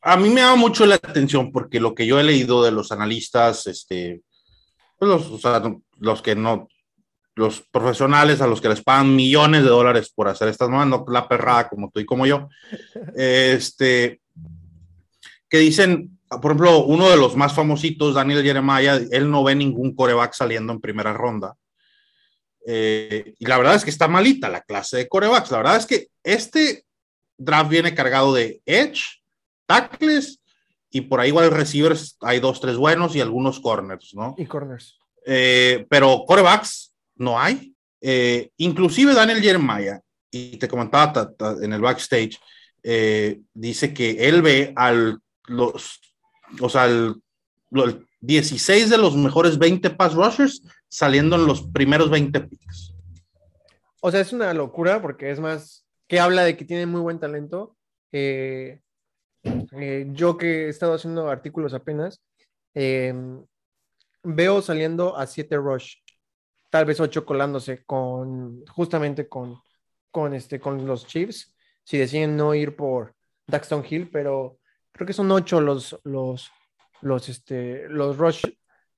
[0.01, 2.91] a mí me llama mucho la atención porque lo que yo he leído de los
[2.91, 4.21] analistas, este,
[4.99, 5.61] pues los, o sea,
[5.97, 6.67] los que no,
[7.35, 11.05] los profesionales a los que les pagan millones de dólares por hacer estas nuevas, no
[11.07, 12.49] la perrada como tú y como yo,
[13.15, 14.21] este,
[15.49, 19.95] que dicen, por ejemplo, uno de los más famositos, Daniel Jeremiah, él no ve ningún
[19.95, 21.55] coreback saliendo en primera ronda.
[22.65, 25.51] Eh, y la verdad es que está malita la clase de corebacks.
[25.51, 26.85] La verdad es que este
[27.37, 29.21] draft viene cargado de edge,
[29.65, 30.39] tackles
[30.89, 34.35] y por ahí igual receivers hay dos, tres buenos y algunos corners, ¿no?
[34.37, 34.97] Y corners.
[35.25, 37.73] Eh, pero corebacks no hay.
[38.01, 39.99] Eh, inclusive Daniel Jeremiah,
[40.29, 42.37] y te comentaba ta- ta- en el backstage,
[42.83, 45.99] eh, dice que él ve al los,
[46.59, 47.15] o sea, el,
[47.71, 50.61] el 16 de los mejores 20 pass rushers
[50.93, 52.93] saliendo en los primeros 20 picks.
[53.99, 57.19] O sea, es una locura porque es más que habla de que tiene muy buen
[57.19, 57.75] talento.
[58.11, 58.79] Eh,
[59.43, 62.21] eh, yo que he estado haciendo artículos apenas,
[62.75, 63.11] eh,
[64.21, 65.95] veo saliendo a 7 rush,
[66.69, 69.59] tal vez 8 colándose con justamente con,
[70.11, 73.15] con, este, con los Chiefs, si deciden no ir por
[73.47, 74.59] Daxton Hill, pero
[74.91, 76.51] creo que son 8 los, los,
[77.01, 78.43] los, este, los rush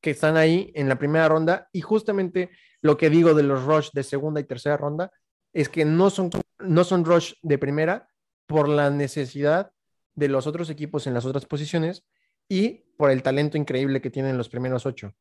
[0.05, 3.89] que están ahí en la primera ronda y justamente lo que digo de los rush
[3.91, 5.11] de segunda y tercera ronda
[5.51, 8.07] es que no son, no son rush de primera
[8.45, 9.71] por la necesidad
[10.13, 12.05] de los otros equipos en las otras posiciones
[12.47, 15.11] y por el talento increíble que tienen los primeros ocho.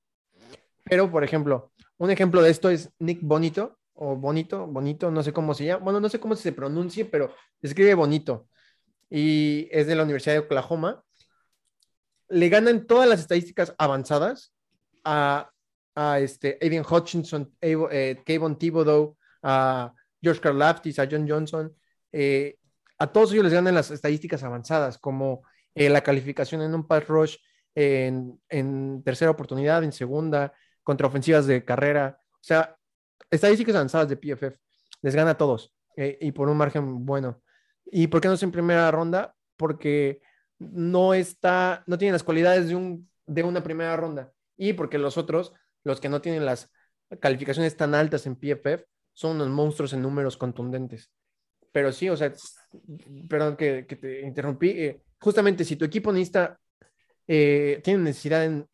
[0.84, 5.32] Pero, por ejemplo, un ejemplo de esto es Nick Bonito, o Bonito, Bonito, no sé
[5.32, 8.48] cómo se llama, bueno, no sé cómo se pronuncie, pero escribe Bonito,
[9.08, 11.02] y es de la Universidad de Oklahoma.
[12.28, 14.53] Le ganan todas las estadísticas avanzadas
[15.04, 15.50] a,
[15.94, 21.74] a este Avian Hutchinson, Avo- eh, Kayvon Thibodeau, a George Karlaftis, a John Johnson.
[22.12, 22.56] eh,
[22.98, 25.42] a todos ellos les ganan las estadísticas avanzadas, como
[25.74, 27.36] eh, la calificación en un pass rush
[27.74, 30.52] en, en tercera oportunidad, en segunda,
[30.84, 32.16] contra ofensivas de carrera.
[32.34, 32.76] O sea,
[33.30, 34.56] estadísticas avanzadas de PFF.
[35.02, 37.42] Les gana a todos eh, y por un margen bueno.
[37.84, 39.34] ¿Y por qué no es en primera ronda?
[39.56, 40.20] Porque
[40.60, 44.32] no está, no tiene las cualidades de, un, de una primera ronda.
[44.56, 46.70] Y porque los otros, los que no tienen las
[47.20, 51.10] calificaciones tan altas en PFF, son unos monstruos en números contundentes.
[51.72, 52.32] Pero sí, o sea,
[53.28, 54.70] perdón que, te interrumpí.
[54.70, 56.58] eh, justamente si tu equipo necesita,
[57.26, 58.68] eh, tiene necesidad en,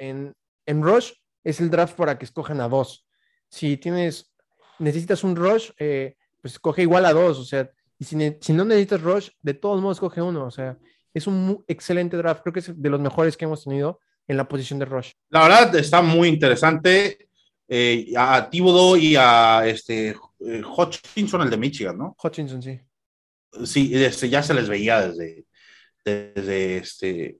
[0.66, 1.12] en, Rush,
[1.44, 3.06] es el draft para que escojan a dos.
[3.48, 4.32] Si tienes,
[4.78, 7.38] necesitas un Rush, eh, pues escoge igual a dos.
[7.38, 10.44] O sea, y si, no necesitas Rush, de todos modos escoge uno.
[10.44, 10.78] O sea,
[11.14, 12.42] es un excelente draft.
[12.42, 15.10] Creo que es de los mejores que hemos tenido en la posición de Rush.
[15.30, 17.26] La verdad está muy interesante.
[17.72, 20.08] eh, a Thibodeau y a este
[20.40, 22.16] eh, Hutchinson, el de Michigan, ¿no?
[22.22, 22.80] Hutchinson, sí.
[23.64, 25.44] Sí, este, ya se les veía desde,
[26.04, 27.38] desde, este,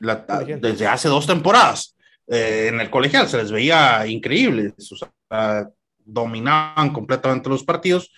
[0.00, 0.24] la-
[0.60, 1.96] desde hace dos temporadas.
[2.26, 5.68] Eh, en el colegial se les veía increíbles, o sea,
[6.04, 8.10] dominaban completamente los partidos.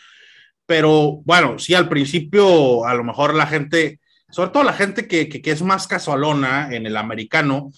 [0.66, 5.28] Pero bueno, sí, al principio a lo mejor la gente, sobre todo la gente que,
[5.28, 7.70] que, que es más casualona en el americano,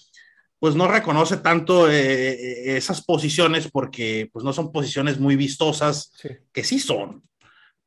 [0.63, 6.29] pues no reconoce tanto eh, esas posiciones porque pues no son posiciones muy vistosas, sí.
[6.53, 7.21] que sí son,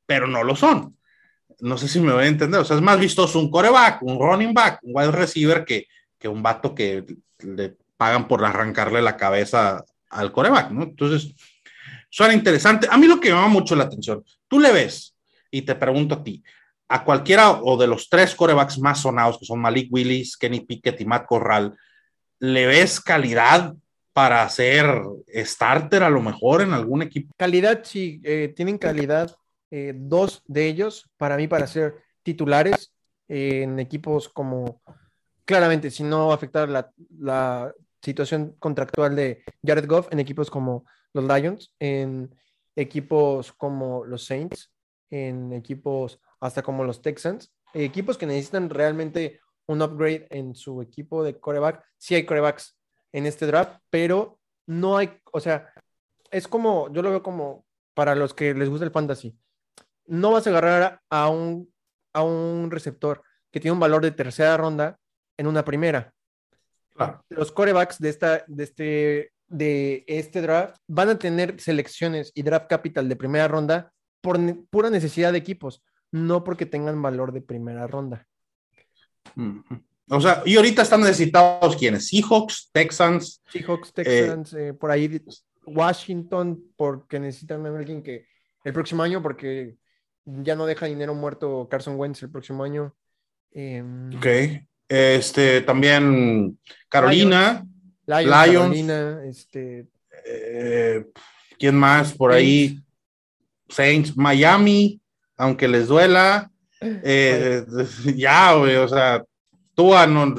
[0.04, 0.94] pero no lo son.
[1.60, 2.60] No sé si me voy a entender.
[2.60, 5.86] O sea, es más vistoso un coreback, un running back, un wide receiver que,
[6.18, 7.06] que un vato que
[7.38, 10.82] le pagan por arrancarle la cabeza al coreback, ¿no?
[10.82, 11.34] Entonces,
[12.10, 12.88] suena interesante.
[12.90, 15.16] A mí lo que me llama mucho la atención, tú le ves,
[15.50, 16.44] y te pregunto a ti,
[16.88, 21.00] a cualquiera o de los tres corebacks más sonados, que son Malik Willis, Kenny Pickett
[21.00, 21.74] y Matt Corral,
[22.38, 23.74] ¿le ves calidad
[24.12, 24.86] para hacer
[25.28, 27.34] starter a lo mejor en algún equipo?
[27.36, 29.34] Calidad, sí, eh, tienen calidad.
[29.70, 32.92] eh, dos de ellos, para mí, para ser titulares
[33.28, 34.80] eh, en equipos como,
[35.44, 41.24] claramente, si no afectar la, la situación contractual de Jared Goff, en equipos como los
[41.24, 42.34] Lions, en
[42.76, 44.70] equipos como los Saints,
[45.10, 51.22] en equipos hasta como los Texans, equipos que necesitan realmente un upgrade en su equipo
[51.24, 51.84] de coreback.
[51.98, 52.78] Sí hay corebacks
[53.12, 55.72] en este draft, pero no hay, o sea,
[56.30, 59.38] es como, yo lo veo como para los que les gusta el fantasy.
[60.06, 61.72] No vas a agarrar a un,
[62.12, 64.98] a un receptor que tiene un valor de tercera ronda
[65.36, 66.12] en una primera.
[67.28, 72.68] Los corebacks de, esta, de, este, de este draft van a tener selecciones y draft
[72.68, 77.42] capital de primera ronda por ne- pura necesidad de equipos, no porque tengan valor de
[77.42, 78.26] primera ronda.
[80.08, 85.20] O sea, y ahorita están necesitados quienes, Seahawks, Texans, Seahawks, Texans, eh, por ahí
[85.64, 88.26] Washington, porque necesitan a alguien que
[88.64, 89.76] el próximo año, porque
[90.24, 92.94] ya no deja dinero muerto Carson Wentz el próximo año.
[93.50, 94.26] Em, ok,
[94.88, 96.58] este, también
[96.88, 97.66] Carolina,
[98.06, 98.62] Lions, Lions.
[98.62, 99.88] Carolina, este,
[100.24, 101.04] eh,
[101.58, 102.80] ¿quién más por ahí?
[103.68, 105.00] Saints, Miami,
[105.36, 106.50] aunque les duela,
[107.02, 107.64] eh,
[108.16, 109.24] ya, o sea,
[109.74, 110.34] Tua no,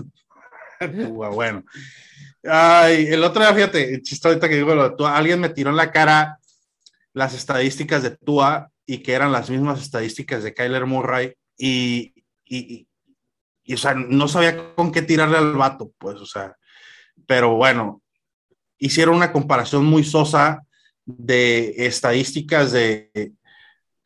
[0.80, 1.64] Tua, bueno.
[2.44, 5.70] Ay, el otro día, fíjate, chiste ahorita que digo lo de Tua, alguien me tiró
[5.70, 6.40] en la cara
[7.14, 12.14] las estadísticas de Tua y que eran las mismas estadísticas de Kyler Murray y,
[12.46, 12.88] y, y-
[13.70, 16.56] y, o sea, no sabía con qué tirarle al vato, pues, o sea,
[17.26, 18.02] pero bueno,
[18.78, 20.62] hicieron una comparación muy sosa
[21.06, 23.34] de estadísticas de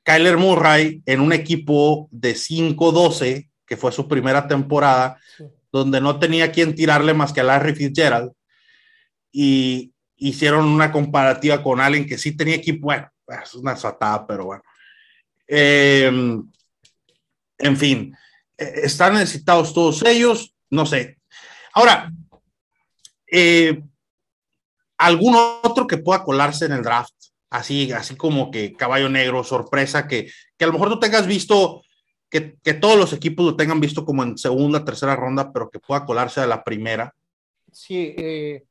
[0.04, 5.46] Kyler Murray en un equipo de 5-12, que fue su primera temporada, Sí.
[5.72, 8.32] donde no tenía quien tirarle más que a Larry Fitzgerald,
[9.32, 14.46] y hicieron una comparativa con alguien que sí tenía equipo, bueno, es una satada, pero
[14.46, 14.64] bueno.
[15.48, 16.12] Eh,
[17.58, 18.16] en fin,
[18.58, 21.18] eh, están necesitados todos ellos, no sé.
[21.74, 22.12] Ahora,
[23.32, 23.82] eh,
[24.98, 27.14] algún otro que pueda colarse en el draft,
[27.52, 31.84] así, así como que caballo negro, sorpresa, que, que a lo mejor tú tengas visto,
[32.30, 35.80] que, que todos los equipos lo tengan visto como en segunda, tercera ronda, pero que
[35.80, 37.14] pueda colarse a la primera,
[37.72, 38.66] sí, eh,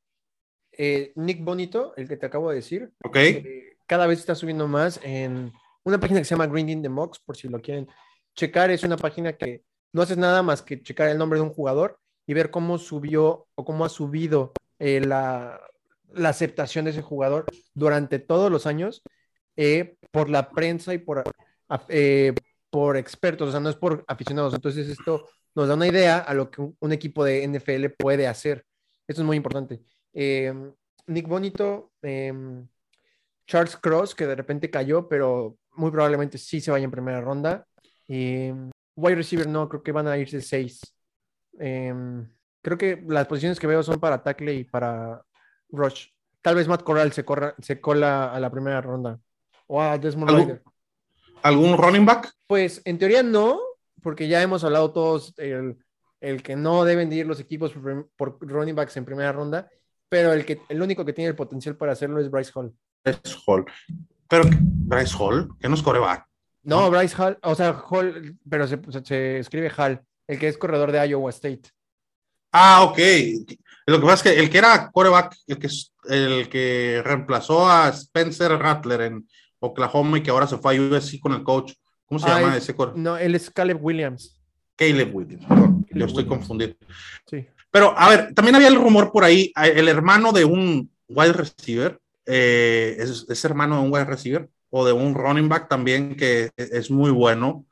[0.72, 3.16] eh, Nick Bonito, el que te acabo de decir, ¿ok?
[3.16, 5.52] eh, cada vez está subiendo más en
[5.84, 7.88] una página que se llama Grinding the Mocks, por si lo quieren
[8.34, 8.70] checar.
[8.70, 9.62] Es una página que
[9.92, 13.48] no haces nada más que checar el nombre de un jugador y ver cómo subió
[13.54, 15.60] o cómo ha subido eh, la,
[16.14, 19.02] la aceptación de ese jugador durante todos los años
[19.56, 21.24] eh, por la prensa y por,
[21.88, 22.34] eh,
[22.70, 24.54] por expertos, o sea, no es por aficionados.
[24.54, 28.64] Entonces esto nos da una idea a lo que un, equipo de NFL puede hacer.
[29.06, 29.80] Esto es muy importante.
[30.12, 30.52] Eh,
[31.06, 32.66] Nick Bonito, em,
[33.46, 37.66] Charles Cross, que de repente cayó, pero muy probablemente sí se vaya en primera ronda.
[38.06, 38.50] Y
[38.96, 40.80] wide receiver no, creo que van a irse seis.
[41.58, 42.28] Em,
[42.62, 45.22] creo que las posiciones que veo son para tackle y para
[45.72, 46.06] rush.
[46.42, 49.18] Tal vez Matt Corral se, corra, se cola a la primera ronda.
[49.66, 50.60] O a Desmond ¿Algún-.
[51.42, 52.32] ¿Algún running back?
[52.46, 53.60] Pues en teoría no,
[54.02, 55.78] porque ya hemos hablado todos el,
[56.20, 57.72] el que no deben de ir los equipos
[58.16, 59.68] por, running backs en primera ronda,
[60.08, 62.74] pero el, que, el único que tiene el potencial para hacerlo es Bryce Hall.
[63.04, 63.64] Bryce Hall.
[64.28, 66.26] Pero, Bryce Hall, que no es coreback.
[66.62, 70.92] No, Bryce Hall, o sea, Hall, pero se- se escribe Hall, el que es corredor
[70.92, 71.70] de Iowa State.
[72.52, 72.98] Ah, ok.
[73.86, 75.68] Lo que pasa es que el que era coreback, el que,
[76.08, 81.18] el que reemplazó a Spencer Rattler en Oklahoma y que ahora se fue a USC
[81.20, 81.72] con el coach.
[82.06, 82.98] ¿Cómo se Ah, llama es- ese coreback?
[82.98, 84.36] No, él es Caleb Williams.
[84.76, 85.44] Caleb Williams.
[85.46, 86.28] perdón, Caleb yo estoy Williams.
[86.28, 86.74] confundido.
[87.28, 87.46] Sí.
[87.70, 92.00] Pero, a ver, también había el rumor por ahí, el hermano de un wide receiver,
[92.26, 96.50] eh, es, es hermano de un wide receiver, o de un running back también que
[96.56, 97.64] es muy bueno,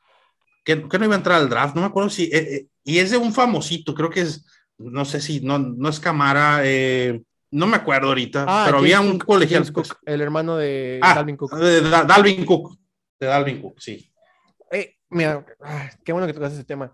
[0.64, 2.98] que, que no iba a entrar al draft, no me acuerdo si, eh, eh, y
[2.98, 4.44] es de un famosito, creo que es,
[4.78, 8.94] no sé si, no, no es Camara, eh, no me acuerdo ahorita, Ah, pero James
[8.94, 9.72] había un colegial.
[9.72, 11.54] Cook, el hermano de Ah, Dalvin Cook.
[11.56, 12.78] de Da- Dalvin Cook,
[13.18, 14.12] de Dalvin Cook, sí.
[14.70, 16.92] Eh, mira, ah, qué bueno que tocas ese tema.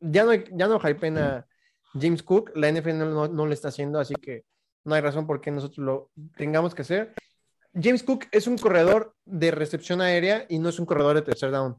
[0.00, 1.46] Ya no, ya no hypen a
[1.98, 4.44] James Cook, la NFL no, no, está haciendo, así que
[4.84, 7.14] no hay razón por qué nosotros lo tengamos que hacer.
[7.72, 11.50] James Cook es un corredor de recepción aérea y no es un corredor de tercer
[11.50, 11.76] down.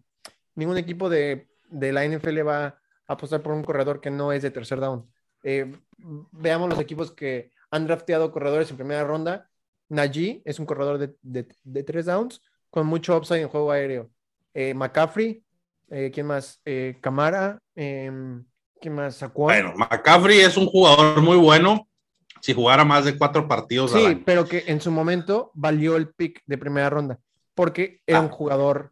[0.56, 4.42] Ningún equipo de, de la NFL va a apostar por un corredor que no es
[4.42, 5.06] de tercer down.
[5.48, 5.72] Eh,
[6.32, 9.48] veamos los equipos que han drafteado corredores en primera ronda
[9.90, 14.10] Najee es un corredor de, de, de tres downs con mucho upside en juego aéreo.
[14.56, 15.44] Eh, McCaffrey,
[15.92, 16.60] eh, ¿quién más?
[16.66, 18.44] Eh, Camara, em,
[18.82, 19.18] ¿quién más?
[19.18, 19.44] Saquon.
[19.46, 21.88] Bueno, McCaffrey es un jugador muy bueno
[22.42, 24.24] si jugara más de cuatro partidos al Sí, año.
[24.26, 27.20] pero que en su momento valió el pick de primera ronda,
[27.54, 28.22] porque era Ah.
[28.22, 28.92] un jugador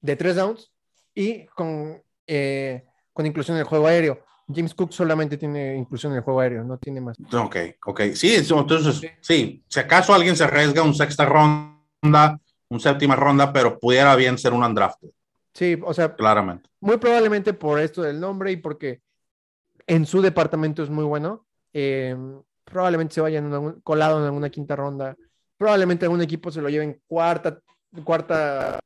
[0.00, 0.72] de tres downs
[1.14, 4.24] y con, eh, con inclusión en el juego aéreo.
[4.48, 7.16] James Cook solamente tiene inclusión en el juego aéreo, no tiene más.
[7.32, 8.00] Ok, ok.
[8.14, 9.62] Sí, entonces, sí.
[9.68, 14.52] Si acaso alguien se arriesga un sexta ronda, un séptima ronda, pero pudiera bien ser
[14.52, 15.10] un undrafted,
[15.54, 16.68] Sí, o sea, claramente.
[16.80, 19.00] muy probablemente por esto del nombre y porque
[19.86, 22.16] en su departamento es muy bueno, eh,
[22.64, 25.16] probablemente se vaya en una- colado en alguna quinta ronda,
[25.58, 27.60] probablemente algún equipo se lo lleve en cuarta,
[28.04, 28.78] cuarta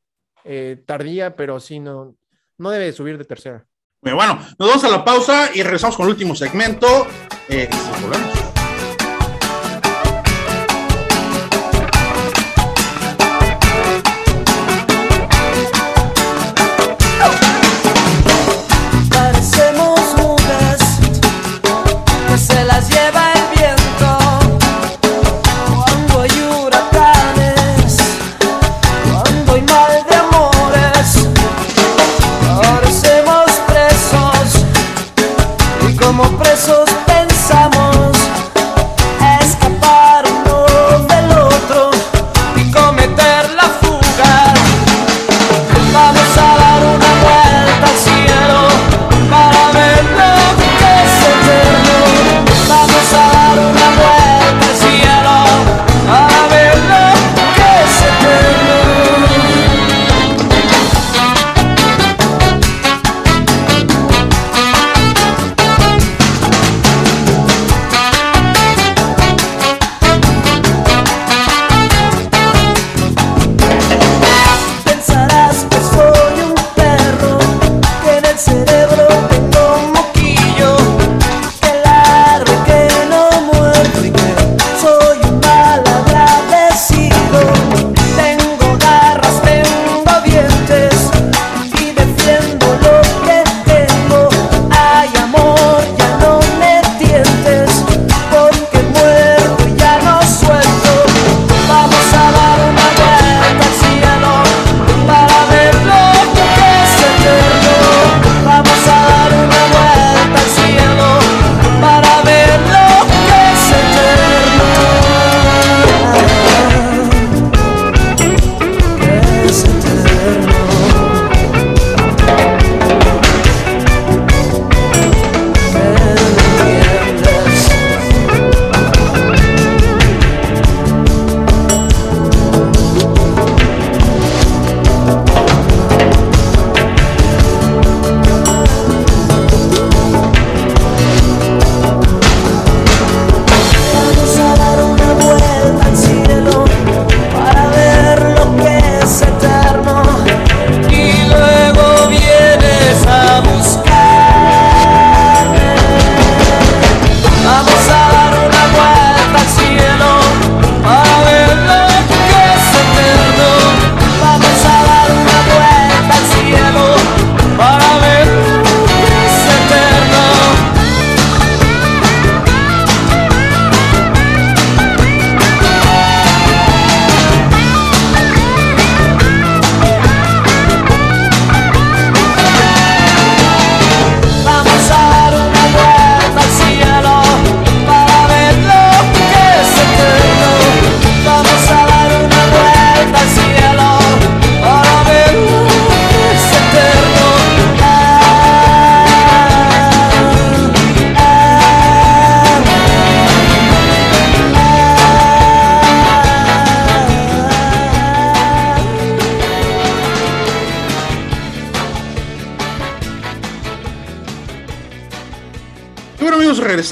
[0.45, 2.16] eh, tardía, pero sí, no,
[2.59, 3.64] no debe de subir de tercera.
[4.07, 7.09] Bien, Bueno, nos vamos a la pausa y regresamos con el último segmento.
[7.49, 7.69] Eh.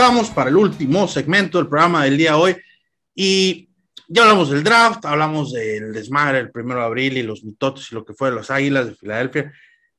[0.04, 2.56] Regresamos para el último segmento del programa del día de hoy.
[3.14, 3.70] Y
[4.06, 7.94] ya hablamos del draft, hablamos del desmadre el primero de abril y los mitotes y
[7.94, 9.52] lo que fue de las águilas de Filadelfia.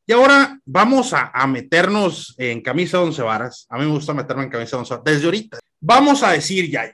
[0.05, 3.65] Y ahora vamos a, a meternos en camisa once varas.
[3.69, 5.05] A mí me gusta meterme en camisa once varas.
[5.05, 6.93] Desde ahorita, vamos a decir ya,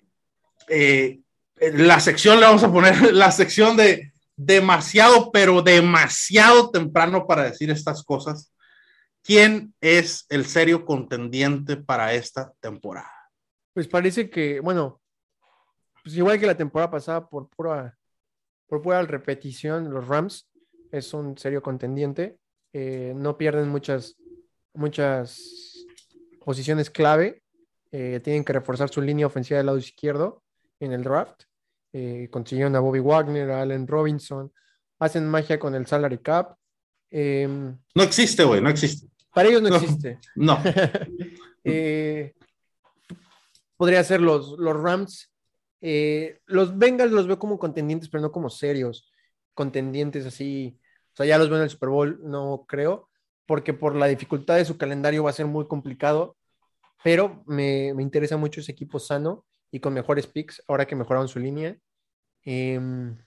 [0.69, 1.19] eh,
[1.59, 7.69] la sección le vamos a poner la sección de demasiado, pero demasiado temprano para decir
[7.71, 8.53] estas cosas.
[9.23, 13.11] ¿Quién es el serio contendiente para esta temporada?
[13.73, 15.01] Pues parece que, bueno,
[16.03, 17.97] pues igual que la temporada pasada, por pura,
[18.67, 20.49] por pura repetición, los Rams
[20.91, 22.37] es un serio contendiente.
[22.73, 24.17] Eh, no pierden muchas,
[24.73, 25.85] muchas
[26.43, 27.43] posiciones clave.
[27.91, 30.43] Eh, tienen que reforzar su línea ofensiva del lado izquierdo
[30.79, 31.43] en el draft.
[31.93, 34.51] Eh, consiguieron a Bobby Wagner, a Allen Robinson.
[34.99, 36.55] Hacen magia con el salary cap.
[37.11, 39.10] Em, No existe, güey, no existe.
[39.33, 39.75] Para ellos no, No.
[39.75, 40.19] existe.
[40.35, 40.57] No.
[41.63, 42.33] Eh,
[43.77, 45.31] podría ser los, los Rams.
[45.81, 49.11] Eh, los Bengals los veo como contendientes, pero no como serios.
[49.53, 50.79] Contendientes así.
[51.13, 53.09] O sea, ya los veo en el Super Bowl, no creo,
[53.45, 56.35] porque por la dificultad de su calendario va a ser muy complicado.
[57.03, 61.27] Pero me, me interesa mucho ese equipo sano y con mejores picks, ahora que mejoraron
[61.27, 61.77] su línea.
[62.43, 63.17] Em,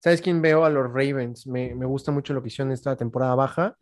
[0.00, 0.64] ¿Sabes quién veo?
[0.64, 1.46] A los Ravens.
[1.46, 3.76] Me, me gusta mucho lo que hicieron esta temporada baja.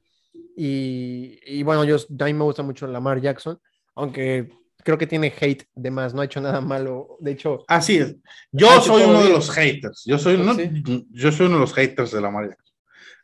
[0.57, 3.59] Y, y bueno, yo, a mí me gusta mucho Lamar Jackson,
[3.95, 4.51] aunque
[4.83, 7.17] creo que tiene hate de más, no ha hecho nada malo.
[7.21, 8.17] De hecho, Así es.
[8.51, 10.03] Yo soy uno de los haters.
[10.05, 11.07] Yo soy, uno, Sí.
[11.11, 12.57] yo soy uno de los haters de la María.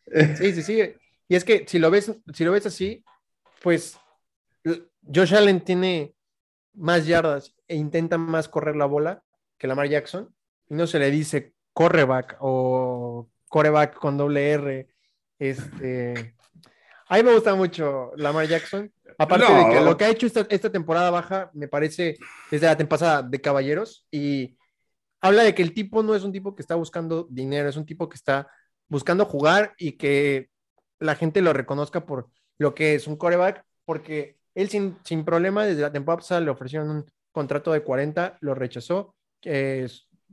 [0.38, 0.80] sí, sí, sí.
[1.28, 3.02] Y es que si lo ves, si lo ves así,
[3.62, 3.96] pues
[5.12, 6.14] Josh Allen tiene
[6.74, 9.22] más yardas e intenta más correr la bola
[9.58, 10.34] que Lamar Jackson.
[10.68, 14.88] Y no se le dice correback o coreback con doble R.
[15.38, 16.34] Este.
[17.08, 18.90] A mí me gusta mucho Lamar Jackson.
[19.18, 19.68] Aparte No.
[19.68, 22.16] de que lo que ha hecho esta, esta temporada baja, me parece
[22.50, 24.06] desde la temporada de Caballeros.
[24.10, 24.56] Y
[25.20, 27.86] habla de que el tipo no es un tipo que está buscando dinero, es un
[27.86, 28.48] tipo que está
[28.88, 30.48] buscando jugar y que
[30.98, 32.28] la gente lo reconozca por
[32.58, 36.50] lo que es un coreback, porque él sin, sin problema desde la temporada pasada le
[36.50, 39.88] ofrecieron un contrato de 40, lo rechazó, eh,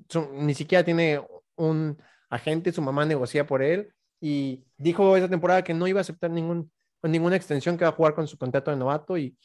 [0.07, 1.19] su- ni siquiera tiene
[1.55, 1.97] un
[2.29, 3.91] agente, su mamá negocia por él
[4.21, 7.95] y dijo esa temporada que no iba a aceptar ningún, ninguna extensión, que va a
[7.95, 9.35] jugar con su contrato de novato y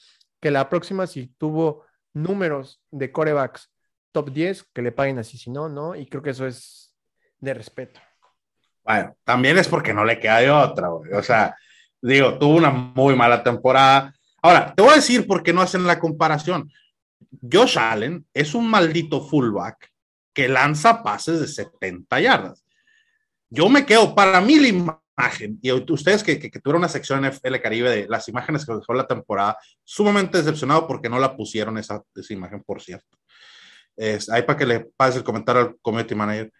[0.41, 3.71] que la próxima si tuvo números de corebacks
[4.13, 6.95] top 10, que le paguen así, si no, no, y creo que eso es
[7.39, 8.01] de respeto.
[8.85, 10.91] Bueno, también es porque no le queda de otra.
[10.93, 11.57] O sea,
[12.01, 14.15] digo, tuvo una muy mala temporada.
[14.41, 16.71] Ahora, te voy a decir por qué no hacen la comparación.
[17.51, 19.91] Josh Allen es un maldito fullback
[20.33, 22.65] que lanza pases de 70 yardas.
[23.51, 27.25] Yo me quedo, para mí la imagen, y ustedes que, que, que tuvieron una sección
[27.25, 31.37] en FL Caribe de las imágenes que dejó la temporada, sumamente decepcionado porque no la
[31.37, 33.19] pusieron esa, esa imagen, por cierto.
[33.97, 36.53] Es, ahí para que le pases el comentario al community manager.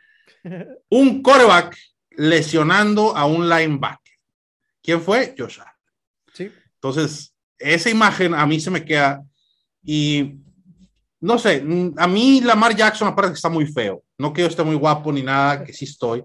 [0.91, 1.77] Un coreback
[2.11, 4.15] lesionando a un linebacker.
[4.83, 5.35] ¿Quién fue?
[5.37, 5.73] Josh Allen.
[6.33, 6.51] Sí.
[6.75, 9.23] Entonces, esa imagen a mí se me queda
[9.83, 10.41] y
[11.21, 11.65] no sé,
[11.97, 14.03] a mí Lamar Jackson aparte que está muy feo.
[14.19, 16.25] No que yo esté muy guapo ni nada, que sí estoy,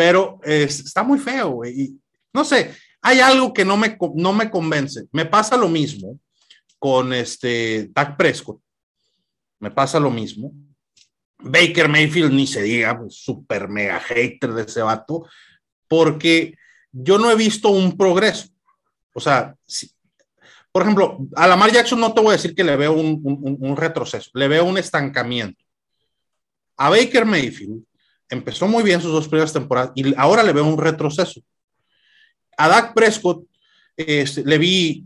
[0.00, 1.78] pero es, está muy feo, güey.
[1.78, 2.00] Y
[2.32, 5.04] no sé, hay algo que no me, no me convence.
[5.12, 6.18] Me pasa lo mismo
[6.78, 8.62] con este Dak Prescott.
[9.58, 10.54] Me pasa lo mismo.
[11.38, 15.26] Baker Mayfield ni se diga, pues, super mega hater de ese vato,
[15.86, 16.56] porque
[16.90, 18.48] yo no he visto un progreso.
[19.12, 19.90] O sea, si,
[20.72, 23.58] por ejemplo, a Lamar Jackson no te voy a decir que le veo un, un,
[23.60, 25.62] un, retroceso, le veo un estancamiento.
[26.78, 27.84] A Baker Mayfield
[28.30, 31.40] empezó muy bien sus dos primeras temporadas y ahora le veo un retroceso.
[32.56, 33.44] A Dak Prescott
[33.96, 35.04] este, le vi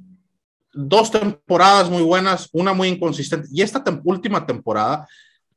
[0.73, 5.09] dos temporadas muy buenas, una muy inconsistente y esta última temporada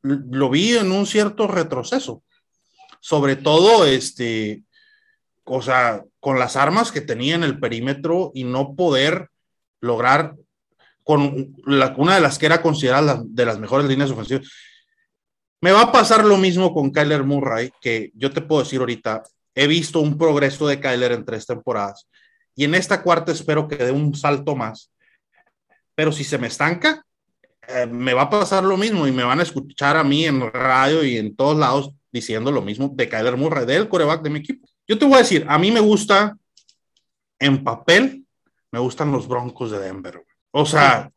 [0.02, 2.22] lo vi en un cierto retroceso.
[3.00, 4.64] Sobre todo, este,
[5.44, 9.30] o sea, con las armas que tenía en el perímetro y no poder
[9.80, 10.34] lograr
[11.04, 11.54] con
[11.96, 14.48] una de las que era considerada de las mejores líneas ofensivas.
[15.60, 19.24] Me va a pasar lo mismo con Kyler Murray, que yo te puedo decir ahorita,
[19.54, 22.06] he visto un progreso de Kyler en tres temporadas
[22.58, 24.92] y en esta cuarta espero que dé un salto más.
[25.94, 27.04] Pero si se me estanca,
[27.68, 30.40] eh, me va a pasar lo mismo y me van a escuchar a mí en
[30.52, 34.40] radio y en todos lados diciendo lo mismo de Kyler Murray, del coreback de mi
[34.40, 34.66] equipo.
[34.88, 36.36] Yo te voy a decir, a mí me gusta
[37.38, 38.24] en papel,
[38.72, 40.24] me gustan los Broncos de Denver.
[40.50, 41.12] O sea,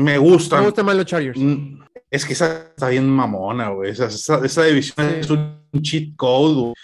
[0.00, 0.60] me gustan.
[0.60, 1.38] Me gustan más los Chargers.
[1.38, 3.90] Mm, Es que esa está bien mamona, güey.
[3.90, 5.16] Esa, esa, esa, división sí.
[5.20, 6.74] es un cheat code.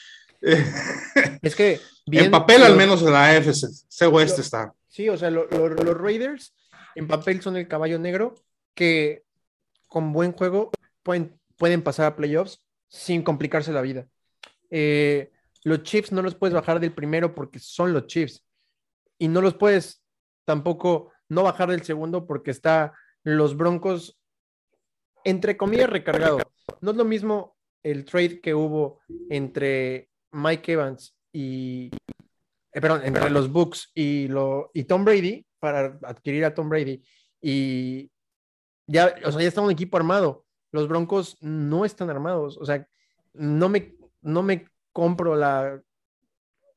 [1.43, 1.81] Es que.
[2.07, 4.73] Bien, en papel, los, al menos, la AFC, ese West lo, está.
[4.87, 6.55] Sí, o sea, lo, lo, los Raiders
[6.95, 8.37] en papel son el caballo negro
[8.75, 9.25] que
[9.89, 10.71] con buen juego
[11.03, 14.07] pueden, pueden pasar a playoffs sin complicarse la vida.
[14.71, 15.33] Eh,
[15.65, 18.45] los Chiefs no los puedes bajar del primero porque son los Chiefs.
[19.19, 20.03] Y no los puedes
[20.45, 22.95] tampoco no bajar del segundo porque está
[23.27, 24.17] los Broncos,
[25.25, 26.39] entre comillas, recargado.
[26.81, 31.91] No es lo mismo el trade que hubo entre Mike Evans y,
[32.73, 37.03] eh, perdón, entre los Bucks y, lo, y Tom Brady para adquirir a Tom Brady.
[37.43, 38.13] Y
[38.87, 40.47] ya, o sea, ya está un equipo armado.
[40.71, 42.57] los Broncos no están armados.
[42.59, 42.87] O sea,
[43.33, 45.83] no me, no me compro la,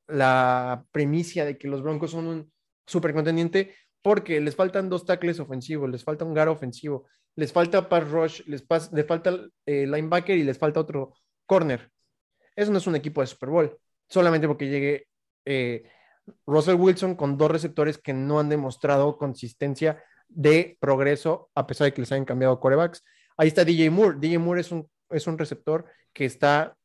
[0.08, 2.52] la premisa de que los Broncos son un
[2.88, 7.90] super contendiente porque les faltan dos tackles ofensivos, les falta un gar ofensivo, les falta
[7.90, 11.14] pass rush, les, falta eh, linebacker y les falta otro
[11.46, 11.92] corner.
[12.56, 13.78] Eso no es un equipo de Super Bowl,
[14.08, 15.08] solamente porque llegue
[15.46, 15.84] eh,
[16.46, 21.94] Russell Wilson con dos receptores que no han demostrado consistencia de progreso a pesar de
[21.94, 23.04] que les hayan cambiado corebacks.
[23.38, 24.18] Ahí está DJ Moore.
[24.20, 26.76] DJ Moore es un, es un receptor que está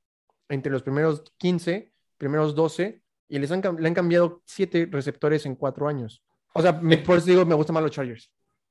[0.49, 5.89] entre los primeros 15, primeros 12 y les le han cambiado siete receptores en cuatro
[5.89, 6.23] años.
[6.55, 8.31] O sea, me, por eso digo, me gustan más los Chargers.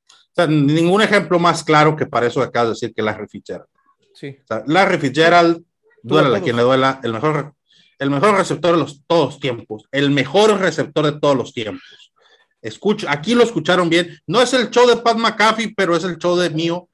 [0.09, 3.67] O sea, ningún ejemplo más claro que para eso acabas de decir que Larry Fitzgerald.
[4.15, 4.38] Sí.
[4.41, 5.63] O sea, Larry Fitzgerald,
[6.01, 7.53] duela a quien le duela, el mejor,
[7.99, 12.13] el mejor receptor de los, todos los tiempos, el mejor receptor de todos los tiempos.
[12.61, 14.17] Escucha, aquí lo escucharon bien.
[14.25, 16.89] No es el show de Pat McAfee, pero es el show de mío.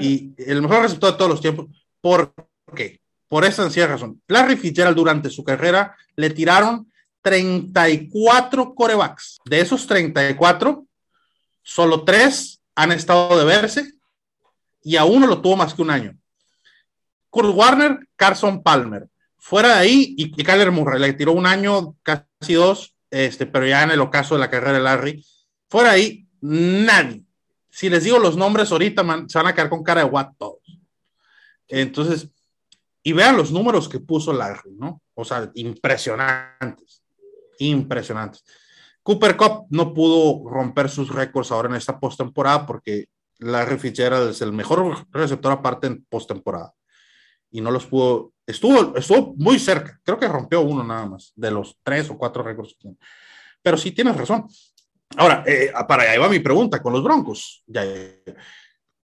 [0.00, 1.66] Y el mejor receptor de todos los tiempos.
[2.00, 2.34] ¿Por
[2.74, 3.00] qué?
[3.28, 4.20] Por esa sencilla razón.
[4.26, 6.91] Larry Fitzgerald durante su carrera le tiraron
[7.22, 9.40] 34 corebacks.
[9.44, 10.84] De esos 34,
[11.62, 13.92] solo tres han estado de verse
[14.82, 16.18] y a uno lo tuvo más que un año.
[17.30, 19.08] Kurt Warner, Carson Palmer.
[19.38, 23.66] Fuera de ahí, y, y Kyler Murray le tiró un año, casi dos, este, pero
[23.66, 25.26] ya en el ocaso de la carrera de Larry.
[25.68, 27.24] Fuera de ahí, nadie.
[27.70, 30.60] Si les digo los nombres ahorita, se van a quedar con cara de what todos.
[31.68, 32.28] Entonces,
[33.02, 35.00] y vean los números que puso Larry, ¿no?
[35.14, 37.01] O sea, impresionantes
[37.58, 38.44] impresionantes.
[39.02, 43.06] Cooper Cup no pudo romper sus récords ahora en esta postemporada porque
[43.38, 46.72] Larry Fitzgerald es el mejor receptor aparte en postemporada
[47.50, 48.32] y no los pudo.
[48.46, 52.42] Estuvo, estuvo muy cerca, creo que rompió uno nada más de los tres o cuatro
[52.42, 52.76] récords.
[53.62, 54.46] Pero sí tienes razón.
[55.16, 57.62] Ahora, eh, para allá va mi pregunta con los Broncos.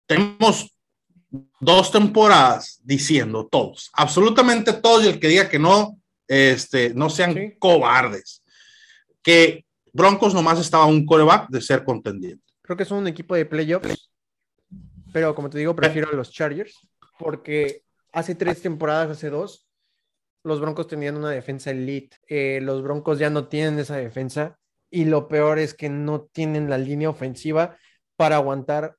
[0.06, 0.76] Tenemos
[1.60, 5.98] dos temporadas diciendo todos, absolutamente todos, y el que diga que no,
[6.34, 7.56] este, no sean Sí.
[7.60, 8.44] cobardes.
[9.22, 12.44] Que Broncos nomás estaba un coreback de ser contendiente.
[12.62, 14.10] Creo que son un equipo de playoffs,
[15.12, 16.80] pero como te digo, prefiero a los Chargers
[17.20, 19.68] porque hace tres temporadas, hace dos,
[20.44, 22.18] los Broncos tenían una defensa elite.
[22.28, 24.58] Eh, los Broncos ya no tienen esa defensa
[24.90, 27.78] y lo peor es que no tienen la línea ofensiva
[28.16, 28.98] para aguantar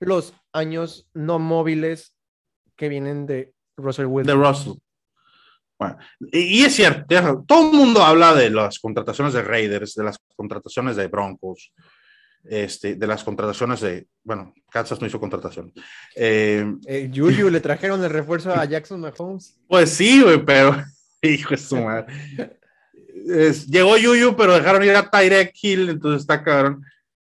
[0.00, 2.16] los años no móviles
[2.76, 4.40] que vienen de Russell De Wilson.
[4.42, 4.72] Russell.
[5.82, 5.98] Bueno,
[6.32, 10.94] y, es cierto, todo el mundo habla de las contrataciones de Raiders, de las contrataciones
[10.94, 11.72] de Broncos,
[12.44, 15.72] este, de las contrataciones de, bueno, Kansas no hizo contratación.
[16.14, 19.58] Eh, Eh, Juju le trajeron el refuerzo a Jackson Mahomes.
[19.66, 20.76] Pues sí, güey, pero
[21.22, 22.06] hijo de su madre.
[23.26, 26.84] Es- llegó Yuyu, pero dejaron ir a Tyrek Hill, entonces está cabrón.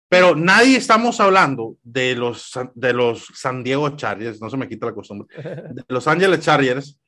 [0.08, 4.86] Pero nadie estamos hablando de los, de los San Diego Chargers, no se me quita
[4.86, 7.00] la costumbre, de Los Ángeles Chargers,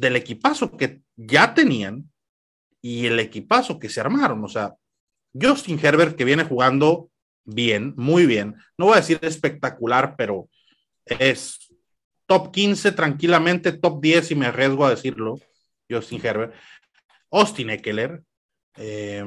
[0.00, 2.10] del equipazo que ya tenían
[2.80, 4.42] y el equipazo que se armaron.
[4.44, 4.74] O sea,
[5.38, 7.10] Justin Herbert que viene jugando
[7.44, 8.56] bien, muy bien.
[8.78, 10.48] No voy a decir espectacular, pero
[11.04, 11.58] es
[12.26, 15.38] top 15 tranquilamente, top 10 y me arriesgo a decirlo.
[15.90, 16.54] Justin Herbert.
[17.30, 18.22] Austin Eckler.
[18.76, 19.24] Eh,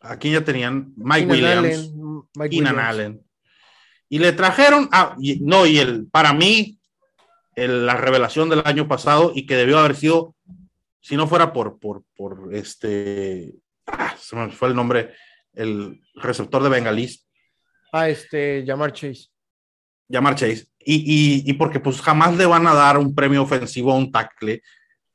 [0.00, 1.78] aquí ya tenían Mike Keenan Williams.
[1.88, 2.90] Allen, Mike Keenan Williams.
[2.90, 3.20] Allen.
[4.08, 6.78] Y le trajeron, ah, y- no, y el, para mí,
[7.56, 10.34] el- la revelación del año pasado y que debió haber sido,
[11.00, 13.54] si no fuera por, por, por este,
[13.86, 15.14] ah, se me fue el nombre,
[15.52, 17.26] el receptor de Bengalís,
[17.92, 19.28] Ah, este, Jamar Chase.
[20.08, 23.92] llamar Chase, y, y, y porque pues jamás le van a dar un premio ofensivo
[23.92, 24.62] a un tackle,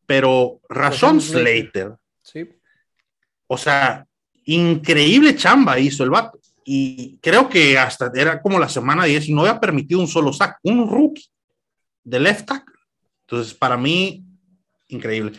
[0.06, 1.20] pero Rashon.
[1.22, 2.48] Slater, Sí.
[3.48, 4.06] o sea,
[4.46, 6.40] increíble chamba hizo el vato.
[6.64, 10.32] Y creo que hasta era como la semana 10 y no había permitido un solo
[10.32, 11.26] sack, un rookie
[12.04, 12.76] de left tackle.
[13.28, 14.26] Entonces, para mí,
[14.88, 15.34] increíble.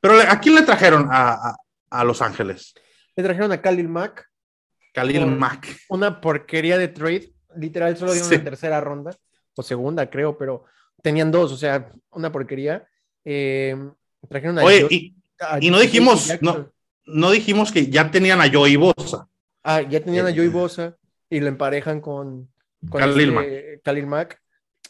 [0.00, 1.56] Pero ¿a quién le trajeron a, a,
[1.90, 2.74] a Los Ángeles?
[3.14, 4.28] Le trajeron a Khalil Mack,
[4.92, 5.76] Khalil Por- Mack.
[5.88, 7.32] una porquería de trade.
[7.56, 8.34] Literal, solo dieron Sí.
[8.36, 9.16] una tercera ronda,
[9.54, 10.64] o segunda, creo, pero
[11.02, 12.86] tenían dos, o sea, una porquería.
[13.24, 13.74] Eh,
[14.28, 16.70] trajeron a Oye, y a y no dijimos, Jackson.
[17.06, 19.26] no dijimos que ya tenían a Joey Bosa.
[19.64, 20.96] Ah, ya tenían a Eh, Joey Bosa
[21.30, 22.48] y lo emparejan con,
[22.90, 24.40] con Khalil este, Khalil Mack.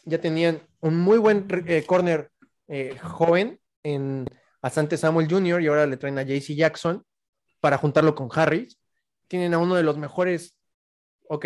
[0.03, 2.31] Ya tenían un muy buen eh, corner
[2.67, 4.25] eh, joven en
[4.61, 5.61] Asante Samuel Jr.
[5.61, 7.03] y ahora le traen a JC Jackson
[7.59, 8.79] para juntarlo con Harris.
[9.27, 10.57] Tienen a uno de los mejores,
[11.29, 11.45] ok,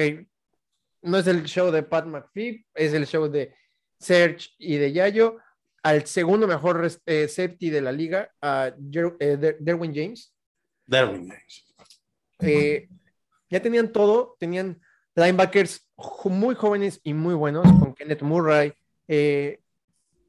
[1.03, 3.55] no es el show de Pat McPhee, es el show de
[3.99, 5.37] Serge y de Yayo,
[5.83, 10.33] al segundo mejor eh, safety de la liga, a Jer- eh, Der- Derwin James.
[10.85, 11.65] Derwin James.
[13.49, 14.79] Ya tenían todo, tenían
[15.15, 15.89] linebackers
[16.25, 18.73] muy jóvenes y muy buenos, con Kenneth Murray,
[19.13, 19.59] eh,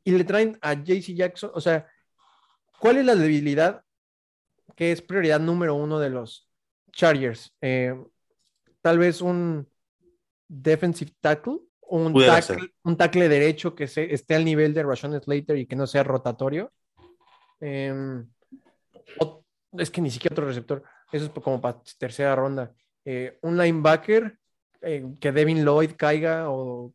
[0.04, 1.50] y le traen a JC Jackson.
[1.54, 1.86] O sea,
[2.80, 3.84] ¿cuál es la debilidad
[4.74, 6.48] que es prioridad número uno de los
[6.90, 7.54] Chargers?
[7.60, 7.94] Eh,
[8.80, 9.68] tal vez un
[10.48, 12.12] defensive tackle, un
[12.56, 15.86] tackle, un tackle derecho que se- esté al nivel de Rashawn Slater y que no
[15.86, 16.72] sea rotatorio.
[17.60, 18.26] Em,
[19.20, 19.44] o-
[19.78, 20.82] es que ni siquiera otro receptor.
[21.12, 22.74] Eso es como para tercera ronda.
[23.04, 24.36] Eh, un linebacker
[24.80, 26.92] eh, que Devin Lloyd caiga o,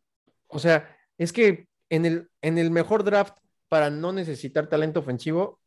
[0.48, 3.34] o sea, es que en el, en el mejor draft
[3.68, 5.60] para no necesitar talento ofensivo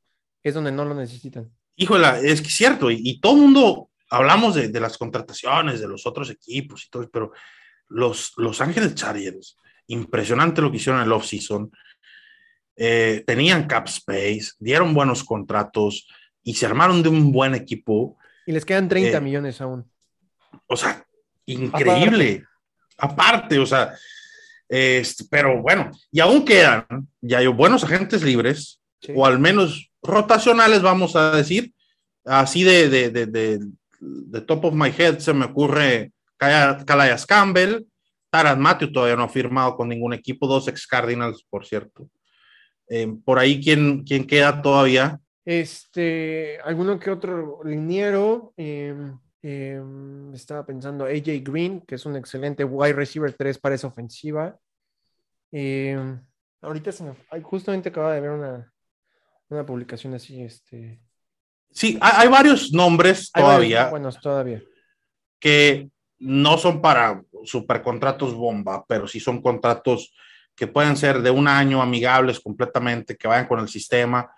[0.43, 1.51] es donde no lo necesitan.
[1.76, 5.80] Híjola, es que es cierto, y, y todo el mundo hablamos de, de las contrataciones,
[5.80, 7.32] de los otros equipos y todo, pero
[7.88, 9.57] los, los Ángeles Chargers,
[9.88, 11.72] impresionante lo que hicieron en el offseason.
[12.76, 16.07] Eh, tenían cap space, dieron buenos contratos
[16.43, 18.17] y se armaron de un buen equipo.
[18.45, 19.89] Y les quedan 30 Eh, millones aún.
[20.67, 21.05] O sea,
[21.45, 22.45] increíble.
[22.97, 23.93] Aparte, o sea,
[24.74, 26.86] este, pero bueno, y aún quedan
[27.19, 29.11] ya hay buenos agentes libres, Sí.
[29.15, 31.74] o al menos rotacionales, vamos a decir.
[32.24, 33.59] Así de, de, de, de,
[33.99, 37.84] de top of my head se me ocurre Calais Campbell,
[38.30, 42.09] Taran Matthew todavía no ha firmado con ningún equipo, dos ex Cardinals, por cierto.
[42.88, 45.19] Eh, por ahí, ¿quién, ¿quién queda todavía?
[45.43, 48.53] Este, alguno que otro liniero.
[48.57, 53.87] em, em, estaba pensando AJ Green, que es un excelente wide receiver 3 para esa
[53.87, 54.57] ofensiva.
[55.51, 56.19] Em,
[56.61, 58.71] ahorita se me- justamente acaba de ver una,
[59.49, 60.41] una publicación así.
[60.41, 61.01] Este,
[61.73, 64.61] Sí, hay, hay varios nombres hay todavía buenos todavía.
[65.39, 65.89] que
[66.19, 70.13] no son para supercontratos bomba, pero sí son contratos
[70.55, 74.29] que pueden ser de un año amigables completamente, que vayan con el sistema.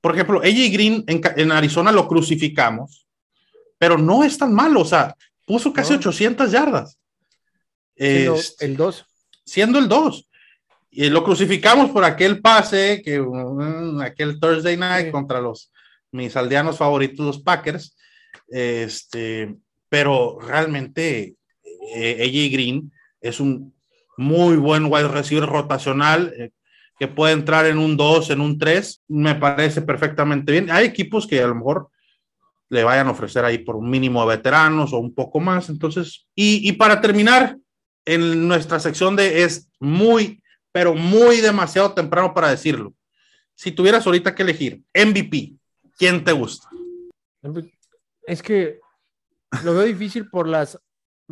[0.00, 3.03] Por ejemplo, AJ Green en, en Arizona lo crucificamos,
[3.78, 5.14] pero no es tan malo, o sea,
[5.46, 5.98] puso casi No.
[5.98, 6.98] 800 yardas,
[7.96, 9.06] Este, el 2.
[9.44, 10.28] siendo el 2.
[10.90, 15.12] Y lo crucificamos por aquel pase, que mm, aquel Thursday night Sí.
[15.12, 15.70] contra los
[16.12, 17.96] mis aldeanos favoritos, los Packers.
[18.48, 19.54] Este,
[19.88, 21.34] pero realmente
[21.94, 23.74] eh, AJ Green es un
[24.16, 26.50] muy buen wide receiver rotacional eh,
[26.98, 29.02] que puede entrar en un 2, en un 3.
[29.08, 30.70] Me parece perfectamente bien.
[30.70, 31.88] Hay equipos que a lo mejor
[32.70, 35.68] le vayan a ofrecer ahí por un mínimo de veteranos o un poco más.
[35.68, 37.56] Entonces, y, y para terminar,
[38.04, 40.42] en nuestra sección de es muy,
[40.72, 42.94] pero muy demasiado temprano para decirlo.
[43.54, 45.54] Si tuvieras ahorita que elegir MVP,
[45.96, 46.68] ¿quién te gusta?
[48.26, 48.80] Es que
[49.62, 50.78] lo veo difícil por las,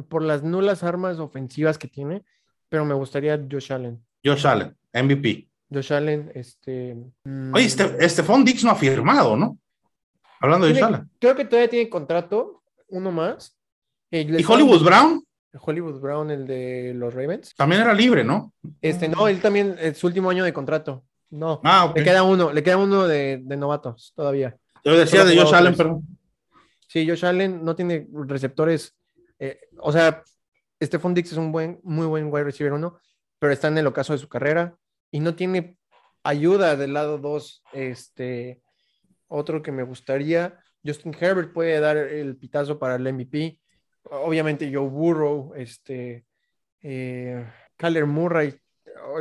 [0.08, 2.24] por las nulas armas ofensivas que tiene,
[2.68, 4.04] pero me gustaría Josh Allen.
[4.24, 5.48] Josh Allen, MVP.
[5.72, 6.96] Josh Allen, este.
[7.52, 9.58] Oye, este, Stephon Dix no ha firmado, ¿no?
[10.42, 11.10] Hablando de Allen.
[11.18, 13.56] creo que todavía tiene contrato, uno más.
[14.10, 15.24] Eh, ¿Y Hollywood Brown?
[15.58, 17.54] Hollywood Brown, el de los Ravens.
[17.54, 18.52] También era libre, ¿no?
[18.80, 21.04] Este, no, él también, es su último año de contrato.
[21.30, 21.96] No, Ah, ok.
[21.96, 24.56] le queda uno, le queda uno de, de novatos todavía.
[24.84, 26.02] Yo decía de Josh Allen, pero
[26.88, 28.94] Sí, Josh Allen no tiene receptores.
[29.38, 30.22] eh, o sea,
[30.82, 32.98] Stephon Dix es un buen, muy buen wide receiver uno,
[33.38, 34.76] pero está en el ocaso de su carrera
[35.10, 35.76] y no tiene
[36.22, 37.62] ayuda del lado dos.
[37.72, 38.60] Este,
[39.32, 43.58] otro que me gustaría, Justin Herbert puede dar el pitazo para el MVP.
[44.04, 46.24] Obviamente Joe Burrow, este,
[46.82, 48.54] eh, Kyler Murray.
[49.06, 49.20] oh,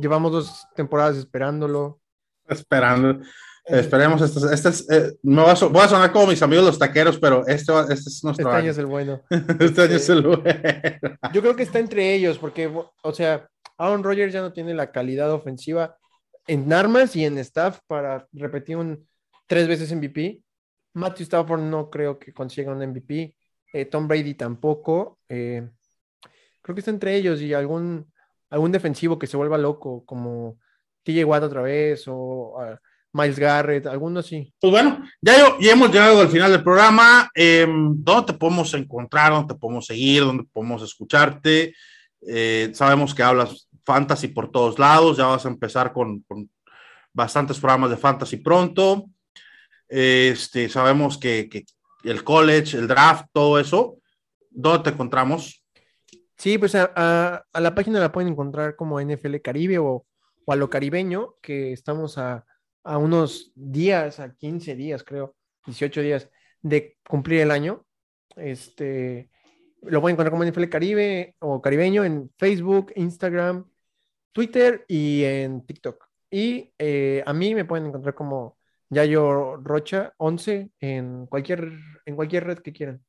[0.00, 2.00] Llevamos dos temporadas esperándolo.
[2.48, 3.20] esperando.
[3.64, 6.64] Esperemos, este, este es, eh, me voy a, so- voy a sonar como mis amigos
[6.64, 8.70] los taqueros, pero este, este es nuestro Este año año.
[8.70, 9.20] es el bueno.
[9.60, 10.42] Este año es el bueno.
[11.34, 12.66] Yo creo que está entre ellos, porque,
[13.02, 13.46] o sea,
[13.76, 15.96] Aaron Rodgers ya no tiene la calidad ofensiva
[16.46, 19.06] en armas y en staff para repetir un
[19.48, 20.40] tres veces MVP.
[20.94, 23.34] Matthew Stafford no creo que consiga un MVP.
[23.72, 25.18] Eh, Tom Brady tampoco.
[25.28, 25.68] Eh,
[26.62, 28.06] creo que está entre ellos y algún,
[28.50, 30.58] algún defensivo que se vuelva loco, como
[31.02, 32.78] TJ Watt otra vez o ah,
[33.12, 34.52] Miles Garrett, algunos sí.
[34.60, 37.30] Pues bueno, ya, hemos llegado al final del programa.
[37.34, 39.32] Eh, ¿Dónde te podemos encontrar?
[39.32, 40.24] ¿Dónde te podemos seguir?
[40.24, 41.74] ¿Dónde podemos escucharte?
[42.26, 45.16] Eh, sabemos que hablas fantasy por todos lados.
[45.16, 46.22] Ya vas a empezar con
[47.12, 49.06] bastantes programas de fantasy pronto.
[49.88, 51.48] Este, sabemos que,
[52.04, 53.98] el college, el draft, todo eso.
[54.50, 55.64] ¿Dónde te encontramos?
[56.36, 60.06] Sí, pues a la página la pueden encontrar como NFL Caribe o,
[60.44, 62.46] o a lo caribeño, que estamos a,
[62.84, 65.36] a unos días, a 15 días, creo,
[65.66, 66.30] 18 días
[66.62, 67.84] de cumplir el año.
[68.36, 69.30] Este,
[69.82, 73.68] lo pueden encontrar como NFL Caribe o caribeño en Facebook, Instagram,
[74.32, 76.04] Twitter y en TikTok.
[76.30, 78.57] Y eh, a mí me pueden encontrar como
[78.90, 81.72] Yayo Rocha 11 en cualquier,
[82.06, 83.00] en cualquier red que quieran.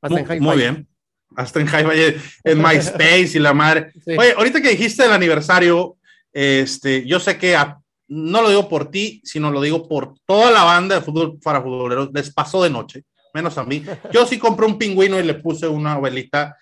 [0.00, 0.40] Hasta Muy, en Hi-Fi.
[0.40, 0.88] muy bien.
[1.36, 3.92] Hasta en Hi-Fi, en MySpace y la madre.
[4.04, 4.16] Sí.
[4.18, 5.96] Oye, ahorita que dijiste el aniversario,
[6.32, 10.50] Este, yo sé que a- no lo digo por ti, sino lo digo por toda
[10.50, 12.10] la banda de fútbol para futboleros.
[12.12, 13.84] Les pasó de noche, menos a mí.
[14.12, 16.56] Yo sí compré un pingüino y le puse una velita.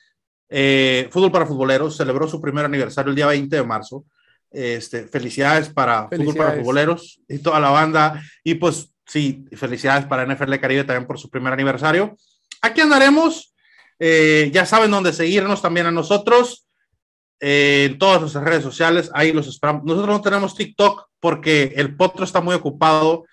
[0.48, 4.04] Eh, fútbol para futboleros celebró su primer aniversario el día 20 de marzo.
[4.52, 6.58] Este, felicidades para Fútbol para Felicidades.
[6.60, 8.22] Futboleros y toda la banda.
[8.44, 12.16] Y pues sí, felicidades para NFL Caribe también por su primer aniversario.
[12.60, 13.54] Aquí andaremos.
[13.98, 16.66] Eh, ya saben dónde seguirnos también a nosotros.
[17.40, 19.10] eh, en todas nuestras redes sociales.
[19.14, 19.84] Ahí los esperamos.
[19.84, 23.24] Nosotros no tenemos TikTok porque el potro está muy ocupado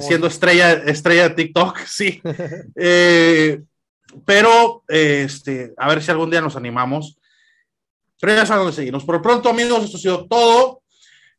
[0.00, 2.22] Siendo estrella, estrella de TikTok, sí.
[2.76, 3.62] Eh,
[4.24, 7.18] pero, este, a ver si algún día nos animamos.
[8.20, 9.04] Pero ya saben dónde seguirnos.
[9.04, 10.82] Por pronto, amigos, esto ha sido todo.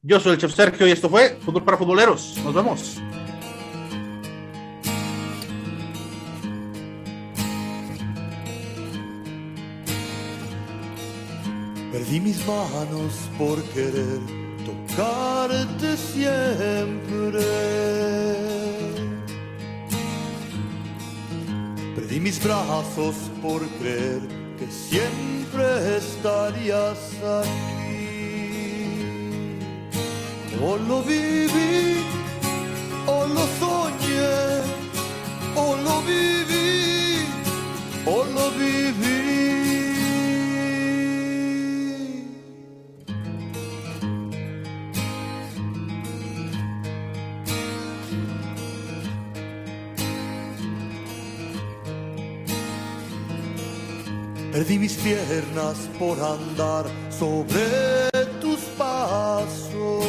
[0.01, 2.37] Yo soy el Chef Sergio y esto fue Fútbol para Futboleros.
[2.43, 3.01] Nos vemos.
[11.91, 14.19] Perdí mis manos por querer
[14.63, 17.43] tocarte siempre.
[21.95, 26.97] Perdí mis brazos por creer que siempre estarías
[27.41, 27.77] aquí.
[30.61, 32.03] O lo viví,
[33.05, 34.63] o lo soñé,
[35.55, 37.25] o lo viví,
[38.05, 39.66] o lo viví.
[54.57, 58.09] Perdí mis piernas por andar sobre
[58.41, 60.03] tus pasos.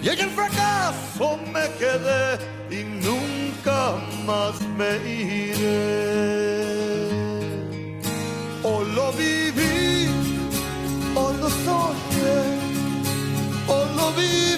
[0.00, 2.38] Y en el fracaso me quedé
[2.70, 5.88] y nunca más me iré.
[8.62, 10.08] O lo viví,
[11.16, 12.38] o lo soñé,
[13.66, 14.55] o lo viví,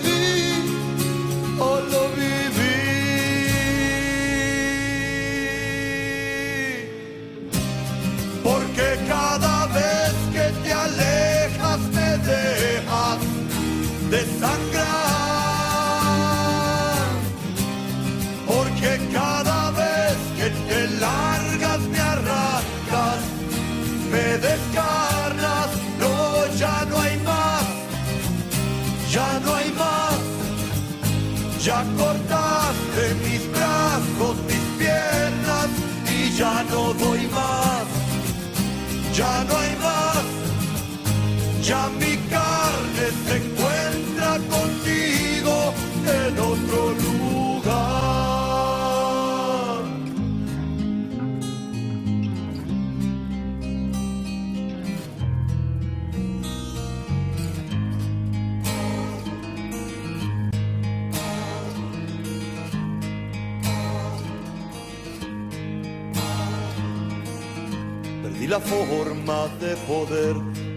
[68.61, 70.37] forma de poder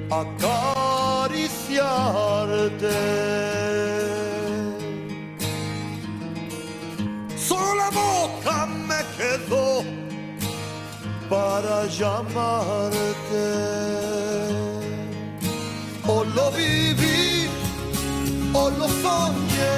[0.09, 1.32] acariciarte.
[7.38, 9.84] Solo la boca me quedó
[11.29, 13.45] para llamarte.
[16.07, 17.47] O lo viví,
[18.53, 19.77] o lo soñé,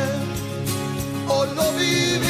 [1.28, 2.24] o lo viví.